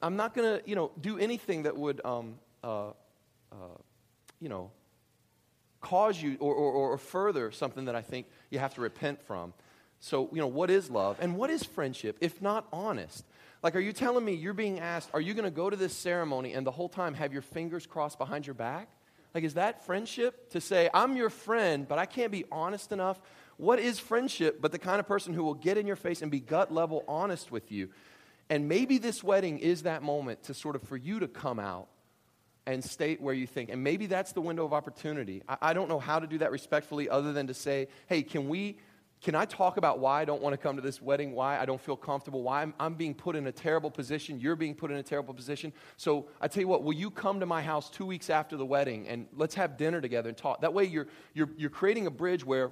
I'm 0.00 0.16
not 0.16 0.34
going 0.34 0.58
to, 0.58 0.68
you 0.68 0.76
know, 0.76 0.92
do 1.00 1.18
anything 1.18 1.64
that 1.64 1.76
would, 1.76 2.00
um, 2.04 2.36
uh, 2.62 2.88
uh, 3.50 3.76
you 4.40 4.48
know, 4.48 4.70
cause 5.80 6.20
you 6.20 6.36
or, 6.40 6.54
or, 6.54 6.72
or 6.92 6.98
further 6.98 7.50
something 7.50 7.86
that 7.86 7.94
I 7.94 8.02
think 8.02 8.26
you 8.50 8.58
have 8.58 8.74
to 8.74 8.80
repent 8.80 9.22
from. 9.22 9.52
So, 10.00 10.28
you 10.32 10.38
know, 10.38 10.46
what 10.46 10.70
is 10.70 10.90
love 10.90 11.18
and 11.20 11.36
what 11.36 11.50
is 11.50 11.64
friendship 11.64 12.18
if 12.20 12.40
not 12.40 12.66
honest? 12.72 13.24
Like, 13.62 13.74
are 13.74 13.80
you 13.80 13.92
telling 13.92 14.24
me 14.24 14.34
you're 14.34 14.54
being 14.54 14.78
asked, 14.78 15.10
are 15.12 15.20
you 15.20 15.34
going 15.34 15.44
to 15.44 15.50
go 15.50 15.68
to 15.68 15.76
this 15.76 15.92
ceremony 15.92 16.52
and 16.52 16.64
the 16.64 16.70
whole 16.70 16.88
time 16.88 17.14
have 17.14 17.32
your 17.32 17.42
fingers 17.42 17.86
crossed 17.86 18.18
behind 18.18 18.46
your 18.46 18.54
back? 18.54 18.88
Like, 19.34 19.44
is 19.44 19.54
that 19.54 19.84
friendship 19.84 20.50
to 20.50 20.60
say, 20.60 20.88
I'm 20.94 21.16
your 21.16 21.30
friend, 21.30 21.86
but 21.86 21.98
I 21.98 22.06
can't 22.06 22.30
be 22.30 22.44
honest 22.52 22.92
enough? 22.92 23.20
What 23.56 23.80
is 23.80 23.98
friendship 23.98 24.60
but 24.60 24.70
the 24.70 24.78
kind 24.78 25.00
of 25.00 25.08
person 25.08 25.34
who 25.34 25.42
will 25.42 25.54
get 25.54 25.76
in 25.76 25.86
your 25.86 25.96
face 25.96 26.22
and 26.22 26.30
be 26.30 26.40
gut 26.40 26.72
level 26.72 27.04
honest 27.08 27.50
with 27.50 27.72
you? 27.72 27.90
And 28.48 28.68
maybe 28.68 28.98
this 28.98 29.22
wedding 29.22 29.58
is 29.58 29.82
that 29.82 30.02
moment 30.02 30.44
to 30.44 30.54
sort 30.54 30.76
of 30.76 30.82
for 30.82 30.96
you 30.96 31.18
to 31.20 31.28
come 31.28 31.58
out 31.58 31.88
and 32.66 32.84
state 32.84 33.20
where 33.20 33.34
you 33.34 33.46
think. 33.46 33.70
And 33.70 33.82
maybe 33.82 34.06
that's 34.06 34.32
the 34.32 34.40
window 34.40 34.64
of 34.64 34.72
opportunity. 34.72 35.42
I, 35.48 35.56
I 35.62 35.72
don't 35.72 35.88
know 35.88 35.98
how 35.98 36.18
to 36.20 36.26
do 36.26 36.38
that 36.38 36.52
respectfully 36.52 37.08
other 37.08 37.32
than 37.32 37.48
to 37.48 37.54
say, 37.54 37.88
hey, 38.06 38.22
can 38.22 38.48
we 38.48 38.78
can 39.20 39.34
I 39.34 39.44
talk 39.44 39.78
about 39.78 39.98
why 39.98 40.20
I 40.20 40.24
don't 40.24 40.40
want 40.40 40.52
to 40.52 40.56
come 40.56 40.76
to 40.76 40.82
this 40.82 41.02
wedding? 41.02 41.32
Why 41.32 41.58
I 41.58 41.64
don't 41.64 41.80
feel 41.80 41.96
comfortable? 41.96 42.42
Why 42.42 42.62
I'm, 42.62 42.72
I'm, 42.78 42.94
being 42.94 43.14
put 43.14 43.34
in 43.34 43.48
a 43.48 43.52
terrible 43.52 43.90
position? 43.90 44.38
You're 44.38 44.54
being 44.54 44.76
put 44.76 44.92
in 44.92 44.96
a 44.96 45.02
terrible 45.02 45.34
position. 45.34 45.72
So 45.96 46.28
I 46.40 46.46
tell 46.46 46.60
you 46.60 46.68
what, 46.68 46.84
will 46.84 46.94
you 46.94 47.10
come 47.10 47.40
to 47.40 47.46
my 47.46 47.60
house 47.60 47.90
two 47.90 48.06
weeks 48.06 48.30
after 48.30 48.56
the 48.56 48.64
wedding 48.64 49.08
and 49.08 49.26
let's 49.36 49.56
have 49.56 49.76
dinner 49.76 50.00
together 50.00 50.28
and 50.28 50.38
talk? 50.38 50.60
That 50.60 50.72
way 50.72 50.84
you're, 50.84 51.08
you're, 51.34 51.50
you're 51.56 51.70
creating 51.70 52.06
a 52.06 52.10
bridge 52.10 52.44
where 52.44 52.70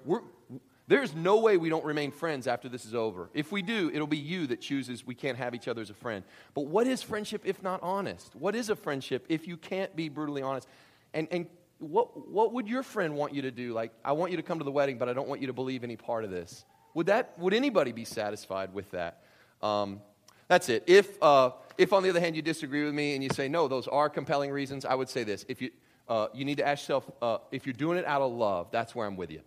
there's 0.87 1.17
no 1.17 1.39
way 1.39 1.57
we 1.57 1.69
don't 1.69 1.85
remain 1.85 2.13
friends 2.13 2.47
after 2.47 2.69
this 2.69 2.85
is 2.85 2.95
over. 2.95 3.29
If 3.35 3.51
we 3.51 3.61
do, 3.61 3.91
it'll 3.93 4.07
be 4.07 4.17
you 4.17 4.47
that 4.47 4.61
chooses 4.61 5.05
we 5.05 5.17
can't 5.17 5.37
have 5.37 5.53
each 5.53 5.67
other 5.67 5.83
as 5.83 5.91
a 5.91 5.95
friend. 5.95 6.25
But 6.55 6.67
what 6.67 6.87
is 6.87 7.03
friendship 7.03 7.43
if 7.45 7.61
not 7.61 7.83
honest? 7.83 8.37
What 8.37 8.55
is 8.55 8.71
a 8.71 8.77
friendship 8.77 9.27
if 9.29 9.49
you 9.49 9.57
can't 9.57 9.95
be 9.97 10.09
brutally 10.09 10.43
honest? 10.43 10.69
And, 11.13 11.27
and 11.33 11.47
what, 11.79 12.29
what 12.31 12.53
would 12.53 12.69
your 12.69 12.83
friend 12.83 13.15
want 13.15 13.35
you 13.35 13.43
to 13.43 13.51
do? 13.51 13.73
Like, 13.73 13.93
I 14.05 14.13
want 14.13 14.31
you 14.31 14.37
to 14.37 14.43
come 14.43 14.59
to 14.59 14.65
the 14.65 14.71
wedding, 14.71 14.99
but 14.99 15.09
I 15.09 15.13
don't 15.13 15.29
want 15.29 15.41
you 15.41 15.47
to 15.49 15.53
believe 15.53 15.85
any 15.85 15.97
part 15.97 16.25
of 16.25 16.31
this. 16.31 16.65
Would, 16.95 17.07
that, 17.07 17.39
would 17.39 17.53
anybody 17.53 17.93
be 17.93 18.05
satisfied 18.05 18.73
with 18.73 18.91
that? 18.93 19.23
Um, 19.63 20.01
that's 20.49 20.69
it. 20.69 20.85
If, 20.87 21.23
uh, 21.23 21.51
if, 21.77 21.93
on 21.93 22.03
the 22.03 22.11
other 22.11 22.21
hand, 22.21 22.37
you 22.37 22.43
disagree 22.43 22.85
with 22.85 22.95
me 22.95 23.15
and 23.15 23.23
you 23.23 23.31
say, 23.31 23.49
no, 23.49 23.69
those 23.69 23.89
are 23.89 24.09
compelling 24.09 24.51
reasons, 24.51 24.85
I 24.85 24.95
would 24.95 25.09
say 25.09 25.25
this. 25.25 25.45
If 25.49 25.61
you, 25.61 25.71
uh, 26.09 26.29
you 26.33 26.45
need 26.45 26.59
to 26.59 26.67
ask 26.67 26.85
yourself, 26.85 27.11
uh, 27.21 27.39
if 27.51 27.67
you're 27.67 27.75
doing 27.75 27.99
it 27.99 28.07
out 28.07 28.23
of 28.23 28.33
love, 28.33 28.69
that's 28.71 28.95
where 28.95 29.07
I'm 29.07 29.17
with 29.17 29.31
you. 29.31 29.41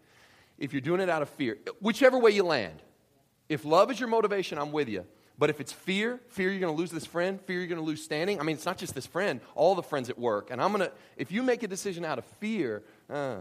If 0.58 0.74
you're 0.74 0.82
doing 0.82 1.00
it 1.00 1.10
out 1.10 1.22
of 1.22 1.30
fear, 1.30 1.58
whichever 1.80 2.20
way 2.20 2.32
you 2.32 2.44
land, 2.44 2.82
if 3.48 3.66
love 3.66 3.90
is 3.90 4.00
your 4.00 4.10
motivation, 4.10 4.58
I'm 4.58 4.72
with 4.72 4.90
you. 4.90 5.06
But 5.40 5.50
if 5.50 5.62
it's 5.62 5.72
fear, 5.72 6.20
fear 6.28 6.50
you're 6.52 6.60
going 6.60 6.76
to 6.76 6.78
lose 6.78 6.92
this 6.92 7.06
friend, 7.06 7.40
fear 7.40 7.60
you're 7.60 7.68
going 7.68 7.80
to 7.80 7.86
lose 7.86 8.04
standing. 8.04 8.42
I 8.42 8.44
mean, 8.44 8.58
it's 8.58 8.66
not 8.66 8.78
just 8.78 8.94
this 8.94 9.08
friend, 9.08 9.40
all 9.56 9.74
the 9.74 9.82
friends 9.82 10.10
at 10.10 10.20
work. 10.20 10.50
And 10.52 10.62
I'm 10.62 10.74
going 10.74 10.88
to, 10.88 10.92
if 11.16 11.32
you 11.32 11.44
make 11.44 11.64
a 11.64 11.68
decision 11.68 12.04
out 12.04 12.18
of 12.18 12.26
fear, 12.42 12.84
uh, 13.10 13.38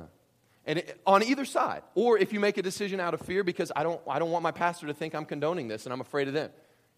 and 0.65 0.79
it, 0.79 1.01
on 1.05 1.25
either 1.25 1.45
side, 1.45 1.83
or 1.97 2.17
if 2.17 2.33
you 2.33 2.39
make 2.39 2.57
a 2.57 2.63
decision 2.63 3.01
out 3.01 3.15
of 3.15 3.21
fear 3.23 3.43
because 3.43 3.73
I 3.75 3.83
don't, 3.83 4.01
I 4.09 4.21
don't 4.21 4.31
want 4.31 4.45
my 4.45 4.53
pastor 4.53 4.87
to 4.87 4.95
think 4.95 5.15
I'm 5.17 5.25
condoning 5.25 5.67
this 5.67 5.87
and 5.87 5.93
I'm 5.93 6.01
afraid 6.01 6.29
of 6.29 6.35
them. 6.35 6.51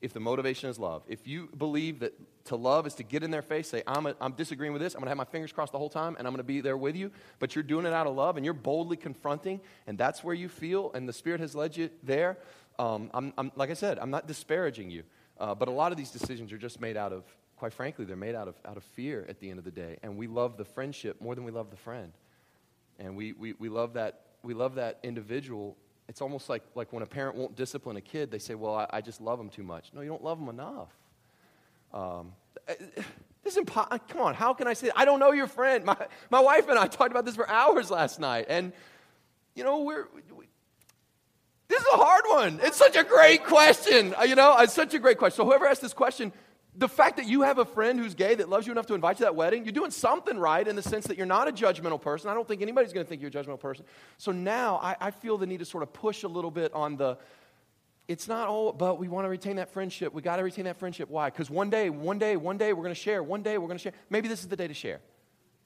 If 0.02 0.14
the 0.14 0.20
motivation 0.20 0.70
is 0.70 0.78
love, 0.78 1.02
if 1.08 1.26
you 1.26 1.50
believe 1.56 2.00
that 2.00 2.14
to 2.46 2.56
love 2.56 2.86
is 2.86 2.94
to 2.94 3.02
get 3.02 3.22
in 3.22 3.30
their 3.30 3.42
face, 3.42 3.68
say, 3.68 3.82
I'm, 3.86 4.06
a, 4.06 4.14
I'm 4.18 4.32
disagreeing 4.32 4.72
with 4.72 4.80
this, 4.80 4.94
I'm 4.94 5.00
going 5.00 5.06
to 5.06 5.10
have 5.10 5.18
my 5.18 5.24
fingers 5.24 5.52
crossed 5.52 5.72
the 5.72 5.78
whole 5.78 5.90
time, 5.90 6.16
and 6.18 6.26
I'm 6.26 6.32
going 6.32 6.38
to 6.38 6.42
be 6.42 6.62
there 6.62 6.78
with 6.78 6.96
you, 6.96 7.10
but 7.38 7.54
you're 7.54 7.62
doing 7.62 7.84
it 7.84 7.92
out 7.92 8.06
of 8.06 8.16
love 8.16 8.38
and 8.38 8.44
you're 8.44 8.54
boldly 8.54 8.96
confronting, 8.96 9.60
and 9.86 9.98
that's 9.98 10.24
where 10.24 10.34
you 10.34 10.48
feel, 10.48 10.90
and 10.94 11.06
the 11.06 11.12
Spirit 11.12 11.40
has 11.40 11.54
led 11.54 11.76
you 11.76 11.90
there, 12.02 12.38
um, 12.80 13.10
I'm, 13.12 13.32
I'm, 13.36 13.52
like 13.56 13.68
I 13.68 13.74
said, 13.74 13.98
I'm 13.98 14.10
not 14.10 14.26
disparaging 14.26 14.90
you. 14.90 15.02
Uh, 15.38 15.54
but 15.54 15.68
a 15.68 15.70
lot 15.70 15.92
of 15.92 15.98
these 15.98 16.10
decisions 16.10 16.50
are 16.50 16.58
just 16.58 16.80
made 16.80 16.96
out 16.96 17.12
of, 17.12 17.24
quite 17.56 17.74
frankly, 17.74 18.06
they're 18.06 18.16
made 18.16 18.34
out 18.34 18.48
of, 18.48 18.54
out 18.64 18.78
of 18.78 18.82
fear 18.82 19.26
at 19.28 19.38
the 19.38 19.50
end 19.50 19.58
of 19.58 19.64
the 19.66 19.70
day. 19.70 19.98
And 20.02 20.16
we 20.16 20.26
love 20.26 20.56
the 20.56 20.64
friendship 20.64 21.20
more 21.20 21.34
than 21.34 21.44
we 21.44 21.50
love 21.50 21.70
the 21.70 21.76
friend. 21.76 22.12
And 22.98 23.16
we, 23.16 23.32
we, 23.32 23.52
we, 23.54 23.68
love, 23.68 23.94
that, 23.94 24.22
we 24.42 24.54
love 24.54 24.76
that 24.76 24.98
individual. 25.02 25.76
It's 26.08 26.22
almost 26.22 26.48
like, 26.48 26.62
like 26.74 26.92
when 26.92 27.02
a 27.02 27.06
parent 27.06 27.36
won't 27.36 27.54
discipline 27.54 27.96
a 27.96 28.00
kid, 28.00 28.30
they 28.30 28.38
say, 28.38 28.54
Well, 28.54 28.74
I, 28.74 28.86
I 28.90 29.00
just 29.02 29.20
love 29.20 29.38
them 29.38 29.50
too 29.50 29.62
much. 29.62 29.90
No, 29.94 30.00
you 30.00 30.08
don't 30.08 30.24
love 30.24 30.38
them 30.38 30.48
enough. 30.48 30.90
Um, 31.92 32.32
eh, 32.66 32.74
this 33.42 33.56
is 33.56 33.64
impo- 33.64 34.00
come 34.08 34.20
on, 34.20 34.34
how 34.34 34.52
can 34.52 34.66
I 34.66 34.74
say 34.74 34.90
I 34.94 35.04
don't 35.04 35.18
know 35.18 35.32
your 35.32 35.46
friend. 35.46 35.84
My, 35.84 35.96
my 36.30 36.40
wife 36.40 36.68
and 36.68 36.78
I 36.78 36.86
talked 36.88 37.10
about 37.10 37.24
this 37.24 37.36
for 37.36 37.48
hours 37.48 37.90
last 37.90 38.20
night. 38.20 38.46
And, 38.48 38.72
you 39.54 39.64
know, 39.64 39.80
we're, 39.80 40.08
this 41.70 41.80
is 41.80 41.86
a 41.94 41.96
hard 41.96 42.24
one. 42.26 42.60
It's 42.64 42.76
such 42.76 42.96
a 42.96 43.04
great 43.04 43.44
question. 43.44 44.12
Uh, 44.18 44.24
you 44.24 44.34
know, 44.34 44.58
it's 44.58 44.74
such 44.74 44.92
a 44.92 44.98
great 44.98 45.18
question. 45.18 45.36
So, 45.36 45.44
whoever 45.44 45.66
asked 45.66 45.80
this 45.80 45.94
question, 45.94 46.32
the 46.74 46.88
fact 46.88 47.16
that 47.16 47.26
you 47.26 47.42
have 47.42 47.58
a 47.58 47.64
friend 47.64 47.98
who's 47.98 48.14
gay 48.14 48.34
that 48.34 48.48
loves 48.48 48.66
you 48.66 48.72
enough 48.72 48.86
to 48.86 48.94
invite 48.94 49.16
you 49.16 49.18
to 49.18 49.24
that 49.24 49.36
wedding, 49.36 49.64
you're 49.64 49.72
doing 49.72 49.92
something 49.92 50.36
right 50.36 50.66
in 50.66 50.74
the 50.74 50.82
sense 50.82 51.06
that 51.06 51.16
you're 51.16 51.26
not 51.26 51.46
a 51.46 51.52
judgmental 51.52 52.00
person. 52.00 52.28
I 52.28 52.34
don't 52.34 52.46
think 52.46 52.60
anybody's 52.60 52.92
going 52.92 53.06
to 53.06 53.08
think 53.08 53.22
you're 53.22 53.28
a 53.28 53.32
judgmental 53.32 53.60
person. 53.60 53.84
So 54.18 54.32
now 54.32 54.80
I, 54.82 54.96
I, 55.00 55.10
feel 55.12 55.38
the 55.38 55.46
need 55.46 55.58
to 55.58 55.64
sort 55.64 55.82
of 55.82 55.92
push 55.92 56.24
a 56.24 56.28
little 56.28 56.50
bit 56.50 56.72
on 56.74 56.96
the, 56.96 57.18
it's 58.08 58.26
not 58.26 58.48
all, 58.48 58.72
but 58.72 58.98
we 58.98 59.08
want 59.08 59.24
to 59.26 59.28
retain 59.28 59.56
that 59.56 59.72
friendship. 59.72 60.12
We 60.12 60.22
got 60.22 60.36
to 60.36 60.42
retain 60.42 60.64
that 60.64 60.78
friendship. 60.78 61.08
Why? 61.08 61.30
Because 61.30 61.50
one 61.50 61.70
day, 61.70 61.90
one 61.90 62.18
day, 62.18 62.36
one 62.36 62.56
day 62.56 62.72
we're 62.72 62.82
going 62.82 62.94
to 62.94 63.00
share. 63.00 63.22
One 63.22 63.42
day 63.42 63.58
we're 63.58 63.68
going 63.68 63.78
to 63.78 63.82
share. 63.82 63.94
Maybe 64.08 64.26
this 64.26 64.40
is 64.40 64.48
the 64.48 64.56
day 64.56 64.66
to 64.66 64.74
share. 64.74 65.00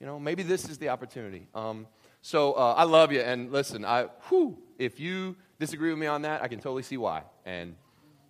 You 0.00 0.06
know, 0.06 0.18
maybe 0.18 0.42
this 0.42 0.68
is 0.68 0.78
the 0.78 0.88
opportunity. 0.90 1.49
Um, 1.54 1.87
so 2.23 2.54
uh, 2.54 2.75
I 2.76 2.84
love 2.84 3.12
you. 3.12 3.20
And 3.20 3.52
listen, 3.52 3.84
I, 3.84 4.04
whew, 4.28 4.58
if 4.78 4.99
you 4.99 5.37
disagree 5.58 5.90
with 5.90 5.99
me 5.99 6.06
on 6.06 6.23
that, 6.23 6.42
I 6.42 6.49
can 6.49 6.58
totally 6.58 6.82
see 6.82 6.96
why. 6.96 7.23
And, 7.44 7.76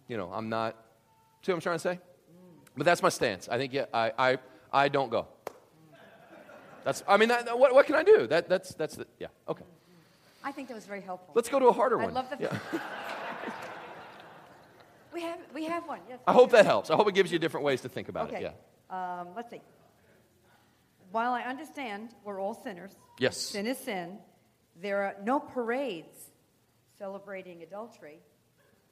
you 0.09 0.17
know, 0.17 0.31
I'm 0.33 0.49
not, 0.49 0.77
see 1.43 1.53
what 1.53 1.57
I'm 1.57 1.61
trying 1.61 1.77
to 1.77 1.81
say? 1.81 2.01
But 2.77 2.85
that's 2.85 3.03
my 3.03 3.09
stance. 3.09 3.49
I 3.49 3.59
think, 3.59 3.73
yeah, 3.73 3.87
I, 3.93 4.13
I, 4.19 4.39
I 4.73 4.89
don't 4.89 5.11
go. 5.11 5.29
That's, 6.85 7.03
I 7.09 7.17
mean, 7.17 7.31
that, 7.31 7.59
what, 7.59 7.73
what 7.73 7.87
can 7.87 7.95
I 7.95 8.03
do? 8.03 8.27
That, 8.27 8.49
that's, 8.49 8.75
that's 8.75 8.97
the, 8.97 9.07
yeah, 9.19 9.29
okay. 9.49 9.65
I 10.45 10.53
think 10.53 10.69
that 10.69 10.75
was 10.75 10.85
very 10.85 11.01
helpful. 11.01 11.33
Let's 11.35 11.49
go 11.49 11.59
to 11.59 11.67
a 11.69 11.73
harder 11.73 11.99
I 12.01 12.05
one. 12.05 12.11
I 12.11 12.21
love 12.21 12.31
the. 12.31 12.37
Yeah. 12.39 12.59
we 15.15 15.23
have 15.23 15.39
we 15.55 15.65
have 15.65 15.89
one. 15.89 16.01
Yes. 16.07 16.19
I 16.27 16.35
hope 16.35 16.51
that 16.51 16.67
helps. 16.67 16.91
I 16.91 16.97
hope 16.97 17.09
it 17.09 17.15
gives 17.15 17.33
you 17.33 17.39
different 17.39 17.65
ways 17.65 17.81
to 17.81 17.89
think 17.89 18.11
about 18.11 18.29
Okay. 18.29 18.45
it. 18.45 18.55
Yeah. 18.91 19.21
Um, 19.21 19.29
let's 19.35 19.49
see. 19.51 19.63
While 21.13 21.33
I 21.33 21.43
understand 21.43 22.11
we're 22.25 22.41
all 22.41 22.53
sinners, 22.53 22.93
Yes. 23.19 23.39
sin 23.39 23.67
is 23.67 23.79
sin, 23.79 24.19
there 24.83 25.05
are 25.05 25.15
no 25.23 25.41
parades 25.41 26.31
celebrating 26.99 27.63
adultery 27.63 28.21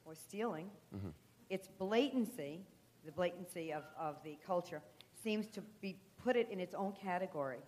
or 0.05 0.15
stealing. 0.15 0.69
Mm-hmm. 0.95 1.09
It's 1.49 1.67
blatancy, 1.67 2.61
the 3.05 3.11
blatancy 3.11 3.71
of, 3.71 3.83
of 3.99 4.15
the 4.23 4.37
culture, 4.45 4.81
seems 5.23 5.47
to 5.51 5.61
be 5.81 5.97
put 6.23 6.35
it 6.35 6.47
in 6.51 6.59
its 6.59 6.73
own 6.73 6.93
category. 6.93 7.59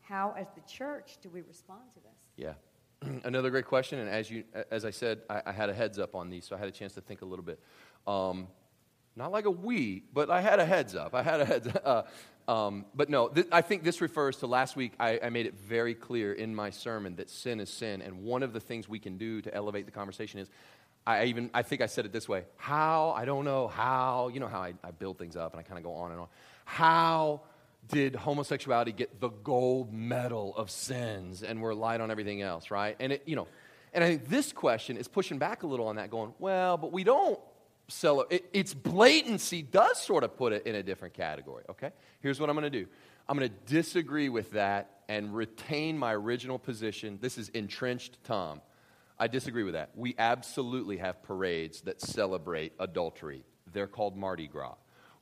How, 0.00 0.34
as 0.36 0.46
the 0.54 0.62
church, 0.62 1.18
do 1.22 1.28
we 1.28 1.42
respond 1.42 1.82
to 1.94 2.00
this? 2.00 2.18
Yeah. 2.36 3.20
Another 3.24 3.50
great 3.50 3.66
question, 3.66 3.98
and 3.98 4.08
as 4.08 4.30
you, 4.30 4.44
as 4.70 4.84
I 4.84 4.90
said, 4.90 5.22
I, 5.28 5.42
I 5.46 5.52
had 5.52 5.70
a 5.70 5.74
heads 5.74 5.98
up 5.98 6.14
on 6.14 6.30
these, 6.30 6.44
so 6.46 6.56
I 6.56 6.58
had 6.58 6.68
a 6.68 6.72
chance 6.72 6.94
to 6.94 7.00
think 7.00 7.22
a 7.22 7.24
little 7.24 7.44
bit. 7.44 7.60
Um, 8.06 8.48
not 9.16 9.32
like 9.32 9.44
a 9.44 9.50
we, 9.50 10.04
but 10.12 10.30
I 10.30 10.40
had 10.40 10.58
a 10.58 10.64
heads 10.64 10.94
up. 10.94 11.14
I 11.14 11.22
had 11.22 11.40
a 11.40 11.44
heads. 11.44 11.68
Uh, 11.84 12.02
um, 12.48 12.86
but 12.94 13.08
no, 13.08 13.28
th- 13.28 13.46
I 13.52 13.60
think 13.62 13.84
this 13.84 14.00
refers 14.00 14.38
to 14.38 14.46
last 14.46 14.74
week. 14.74 14.92
I, 14.98 15.20
I 15.22 15.30
made 15.30 15.46
it 15.46 15.54
very 15.54 15.94
clear 15.94 16.32
in 16.32 16.54
my 16.54 16.70
sermon 16.70 17.16
that 17.16 17.30
sin 17.30 17.60
is 17.60 17.70
sin, 17.70 18.02
and 18.02 18.24
one 18.24 18.42
of 18.42 18.52
the 18.52 18.60
things 18.60 18.88
we 18.88 18.98
can 18.98 19.16
do 19.16 19.40
to 19.42 19.54
elevate 19.54 19.86
the 19.86 19.92
conversation 19.92 20.40
is. 20.40 20.48
I 21.04 21.24
even 21.24 21.50
I 21.52 21.62
think 21.62 21.80
I 21.80 21.86
said 21.86 22.04
it 22.06 22.12
this 22.12 22.28
way. 22.28 22.44
How 22.56 23.12
I 23.16 23.24
don't 23.24 23.44
know 23.44 23.66
how 23.66 24.30
you 24.32 24.38
know 24.38 24.46
how 24.46 24.60
I, 24.60 24.74
I 24.84 24.92
build 24.92 25.18
things 25.18 25.34
up 25.34 25.52
and 25.52 25.58
I 25.58 25.64
kind 25.64 25.76
of 25.76 25.82
go 25.82 25.94
on 25.94 26.12
and 26.12 26.20
on. 26.20 26.28
How 26.64 27.40
did 27.88 28.14
homosexuality 28.14 28.92
get 28.92 29.20
the 29.20 29.28
gold 29.28 29.92
medal 29.92 30.56
of 30.56 30.70
sins 30.70 31.42
and 31.42 31.60
we're 31.60 31.74
light 31.74 32.00
on 32.00 32.10
everything 32.10 32.42
else, 32.42 32.70
right? 32.70 32.96
And 33.00 33.12
it, 33.12 33.22
you 33.26 33.36
know, 33.36 33.48
and 33.92 34.02
I 34.02 34.08
think 34.08 34.28
this 34.28 34.52
question 34.52 34.96
is 34.96 35.08
pushing 35.08 35.38
back 35.38 35.62
a 35.62 35.66
little 35.66 35.88
on 35.88 35.96
that, 35.96 36.10
going, 36.10 36.32
well, 36.38 36.76
but 36.76 36.92
we 36.92 37.04
don't 37.04 37.38
it. 37.88 38.26
it 38.30 38.50
its 38.52 38.74
blatancy 38.74 39.62
does 39.62 40.00
sort 40.00 40.24
of 40.24 40.36
put 40.36 40.52
it 40.52 40.66
in 40.66 40.74
a 40.74 40.82
different 40.82 41.14
category, 41.14 41.64
okay? 41.70 41.90
Here's 42.20 42.40
what 42.40 42.48
I'm 42.48 42.56
going 42.56 42.70
to 42.70 42.78
do 42.84 42.86
I'm 43.28 43.38
going 43.38 43.50
to 43.50 43.72
disagree 43.72 44.28
with 44.28 44.52
that 44.52 45.02
and 45.08 45.34
retain 45.34 45.98
my 45.98 46.14
original 46.14 46.58
position. 46.58 47.18
This 47.20 47.38
is 47.38 47.48
entrenched 47.50 48.18
Tom. 48.24 48.60
I 49.18 49.28
disagree 49.28 49.62
with 49.62 49.74
that. 49.74 49.90
We 49.94 50.14
absolutely 50.18 50.96
have 50.96 51.22
parades 51.22 51.82
that 51.82 52.00
celebrate 52.00 52.72
adultery. 52.78 53.44
They're 53.72 53.86
called 53.86 54.16
Mardi 54.16 54.48
Gras. 54.48 54.74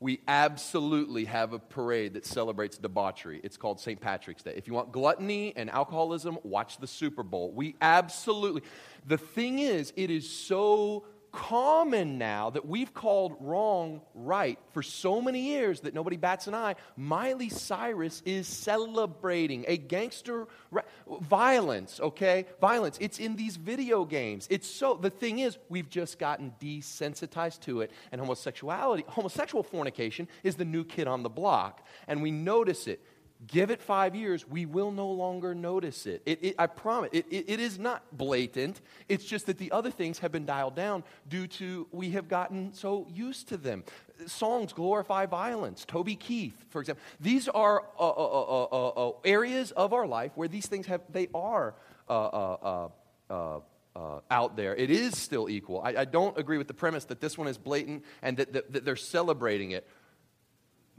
We 0.02 0.20
absolutely 0.26 1.26
have 1.26 1.52
a 1.52 1.58
parade 1.58 2.14
that 2.14 2.24
celebrates 2.24 2.78
debauchery. 2.78 3.40
It's 3.44 3.58
called 3.58 3.78
St. 3.78 4.00
Patrick's 4.00 4.42
Day. 4.42 4.54
If 4.56 4.66
you 4.66 4.72
want 4.72 4.92
gluttony 4.92 5.52
and 5.54 5.68
alcoholism, 5.68 6.38
watch 6.42 6.78
the 6.78 6.86
Super 6.86 7.22
Bowl. 7.22 7.52
We 7.52 7.76
absolutely. 7.82 8.62
The 9.06 9.18
thing 9.18 9.58
is, 9.58 9.92
it 9.96 10.10
is 10.10 10.28
so 10.28 11.04
common 11.32 12.18
now 12.18 12.50
that 12.50 12.66
we've 12.66 12.92
called 12.92 13.36
wrong 13.40 14.00
right 14.14 14.58
for 14.72 14.82
so 14.82 15.20
many 15.20 15.40
years 15.40 15.80
that 15.80 15.94
nobody 15.94 16.16
bats 16.16 16.46
an 16.46 16.54
eye. 16.54 16.74
Miley 16.96 17.48
Cyrus 17.48 18.22
is 18.24 18.46
celebrating 18.46 19.64
a 19.68 19.76
gangster 19.76 20.48
ra- 20.70 20.82
violence, 21.20 22.00
okay? 22.00 22.46
Violence. 22.60 22.98
It's 23.00 23.18
in 23.18 23.36
these 23.36 23.56
video 23.56 24.04
games. 24.04 24.46
It's 24.50 24.68
so, 24.68 24.94
the 24.94 25.10
thing 25.10 25.38
is, 25.38 25.58
we've 25.68 25.88
just 25.88 26.18
gotten 26.18 26.52
desensitized 26.60 27.60
to 27.60 27.80
it, 27.82 27.90
and 28.12 28.20
homosexuality, 28.20 29.04
homosexual 29.08 29.62
fornication 29.62 30.28
is 30.42 30.56
the 30.56 30.64
new 30.64 30.84
kid 30.84 31.06
on 31.06 31.22
the 31.22 31.30
block, 31.30 31.86
and 32.08 32.22
we 32.22 32.30
notice 32.30 32.86
it. 32.86 33.00
Give 33.46 33.70
it 33.70 33.80
five 33.80 34.14
years, 34.14 34.46
we 34.46 34.66
will 34.66 34.90
no 34.90 35.10
longer 35.10 35.54
notice 35.54 36.04
it. 36.04 36.20
it, 36.26 36.38
it 36.42 36.54
I 36.58 36.66
promise. 36.66 37.08
It, 37.12 37.24
it, 37.30 37.58
is 37.58 37.78
not 37.78 38.02
blatant. 38.12 38.82
It's 39.08 39.24
just 39.24 39.46
that 39.46 39.56
the 39.56 39.72
other 39.72 39.90
things 39.90 40.18
have 40.18 40.30
been 40.30 40.44
dialed 40.44 40.76
down 40.76 41.04
due 41.26 41.46
to 41.46 41.86
we 41.90 42.10
have 42.10 42.28
gotten 42.28 42.74
so 42.74 43.06
used 43.10 43.48
to 43.48 43.56
them. 43.56 43.84
Songs 44.26 44.74
glorify 44.74 45.24
violence. 45.24 45.86
Toby 45.86 46.16
Keith, 46.16 46.66
for 46.68 46.82
example. 46.82 47.02
These 47.18 47.48
are 47.48 47.82
uh, 47.98 48.10
uh, 48.10 48.12
uh, 48.12 48.64
uh, 48.64 49.08
uh, 49.08 49.12
areas 49.24 49.70
of 49.70 49.94
our 49.94 50.06
life 50.06 50.32
where 50.34 50.48
these 50.48 50.66
things 50.66 50.86
have, 50.86 51.00
they 51.08 51.28
are 51.34 51.74
uh, 52.10 52.12
uh, 52.12 52.56
uh, 52.62 52.88
uh, 53.32 53.60
uh, 53.96 54.20
out 54.30 54.56
there. 54.56 54.74
It 54.76 54.90
is 54.90 55.16
still 55.16 55.48
equal. 55.48 55.80
I, 55.82 55.94
I 55.96 56.04
don't 56.04 56.38
agree 56.38 56.58
with 56.58 56.68
the 56.68 56.74
premise 56.74 57.06
that 57.06 57.20
this 57.20 57.36
one 57.38 57.48
is 57.48 57.58
blatant 57.58 58.04
and 58.22 58.36
that, 58.36 58.52
that, 58.52 58.72
that 58.72 58.84
they're 58.84 58.96
celebrating 58.96 59.70
it 59.72 59.86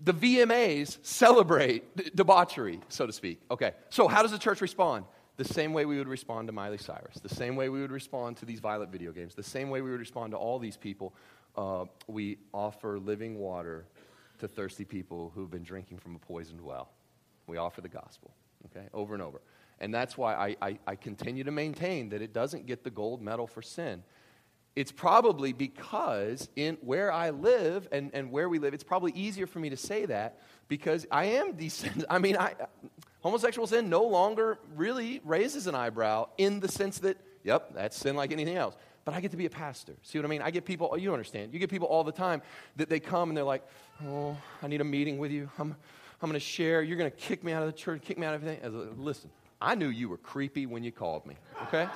the 0.04 0.14
VMAs 0.14 0.98
celebrate 1.04 2.16
debauchery, 2.16 2.80
so 2.90 3.06
to 3.06 3.14
speak. 3.14 3.42
Okay, 3.52 3.74
so 3.90 4.08
how 4.08 4.22
does 4.22 4.32
the 4.32 4.40
church 4.40 4.62
respond? 4.62 5.06
The 5.38 5.46
same 5.46 5.74
way 5.74 5.86
we 5.86 5.98
would 5.98 6.08
respond 6.08 6.48
to 6.48 6.52
Miley 6.52 6.78
Cyrus, 6.78 7.20
the 7.22 7.30
same 7.30 7.56
way 7.56 7.70
we 7.70 7.82
would 7.82 7.92
respond 7.92 8.38
to 8.38 8.46
these 8.46 8.60
violent 8.60 8.92
video 8.92 9.12
games, 9.12 9.34
the 9.36 9.44
same 9.44 9.70
way 9.70 9.82
we 9.82 9.92
would 9.92 10.00
respond 10.00 10.32
to 10.32 10.38
all 10.38 10.60
these 10.60 10.78
people. 10.78 11.14
Uh, 11.56 11.86
we 12.08 12.38
offer 12.54 13.00
living 13.00 13.38
water 13.38 13.86
to 14.40 14.48
thirsty 14.48 14.86
people 14.86 15.32
who've 15.34 15.52
been 15.52 15.64
drinking 15.64 15.98
from 15.98 16.16
a 16.16 16.20
poisoned 16.20 16.62
well. 16.62 16.90
We 17.48 17.58
offer 17.58 17.82
the 17.82 17.90
gospel, 17.90 18.32
okay, 18.68 18.88
over 18.94 19.14
and 19.14 19.24
over. 19.24 19.42
And 19.80 19.94
that's 19.94 20.18
why 20.18 20.36
I, 20.36 20.56
I, 20.62 20.80
I 20.86 20.96
continue 20.96 21.44
to 21.44 21.52
maintain 21.52 22.10
that 22.10 22.22
it 22.22 22.34
doesn't 22.34 22.66
get 22.66 22.84
the 22.84 22.92
gold 22.92 23.22
medal 23.22 23.48
for 23.48 23.62
sin 23.62 24.04
it's 24.76 24.92
probably 24.92 25.52
because 25.52 26.50
in 26.56 26.78
where 26.82 27.12
I 27.12 27.32
live 27.32 27.88
and, 27.92 28.12
and 28.14 28.32
where 28.32 28.48
we 28.48 28.58
live, 28.58 28.74
it's 28.74 28.84
probably 28.84 29.12
easier 29.14 29.46
for 29.46 29.60
me 29.60 29.70
to 29.70 29.78
say 29.78 30.06
that 30.06 30.40
because 30.68 31.06
I 31.12 31.26
am 31.26 31.54
descendant. 31.54 32.06
I 32.10 32.20
mean, 32.20 32.38
I, 32.38 32.56
homosexual 33.20 33.68
sin 33.68 33.90
no 33.90 34.04
longer 34.04 34.60
really 34.76 35.20
raises 35.26 35.68
an 35.68 35.76
eyebrow 35.76 36.30
in 36.38 36.62
the 36.62 36.70
sense 36.70 37.00
that, 37.00 37.18
yep, 37.44 37.74
that's 37.74 37.98
sin 37.98 38.16
like 38.16 38.32
anything 38.32 38.56
else. 38.56 38.76
But 39.04 39.14
I 39.14 39.20
get 39.20 39.32
to 39.32 39.38
be 39.38 39.46
a 39.46 39.50
pastor. 39.50 39.94
See 40.04 40.18
what 40.20 40.26
I 40.26 40.30
mean? 40.30 40.42
I 40.42 40.52
get 40.52 40.64
people, 40.64 40.96
you 40.98 41.12
understand, 41.12 41.54
you 41.54 41.60
get 41.60 41.70
people 41.70 41.88
all 41.88 42.04
the 42.04 42.12
time 42.12 42.42
that 42.78 42.88
they 42.88 43.00
come 43.00 43.30
and 43.30 43.36
they're 43.36 43.44
like, 43.44 43.68
oh, 44.06 44.38
I 44.62 44.68
need 44.68 44.80
a 44.80 44.86
meeting 44.86 45.18
with 45.18 45.32
you. 45.32 45.50
I'm, 45.60 45.76
I'm 46.22 46.30
going 46.30 46.34
to 46.34 46.40
share. 46.40 46.82
You're 46.82 46.98
going 46.98 47.12
to 47.12 47.18
kick 47.18 47.44
me 47.44 47.52
out 47.52 47.64
of 47.64 47.68
the 47.68 47.78
church, 47.78 48.04
kick 48.04 48.18
me 48.18 48.26
out 48.26 48.36
of 48.36 48.44
everything. 48.44 49.04
Listen, 49.04 49.32
I 49.60 49.76
knew 49.76 49.90
you 49.90 50.08
were 50.08 50.18
creepy 50.18 50.66
when 50.66 50.84
you 50.84 50.92
called 50.92 51.26
me, 51.26 51.36
okay? 51.64 51.88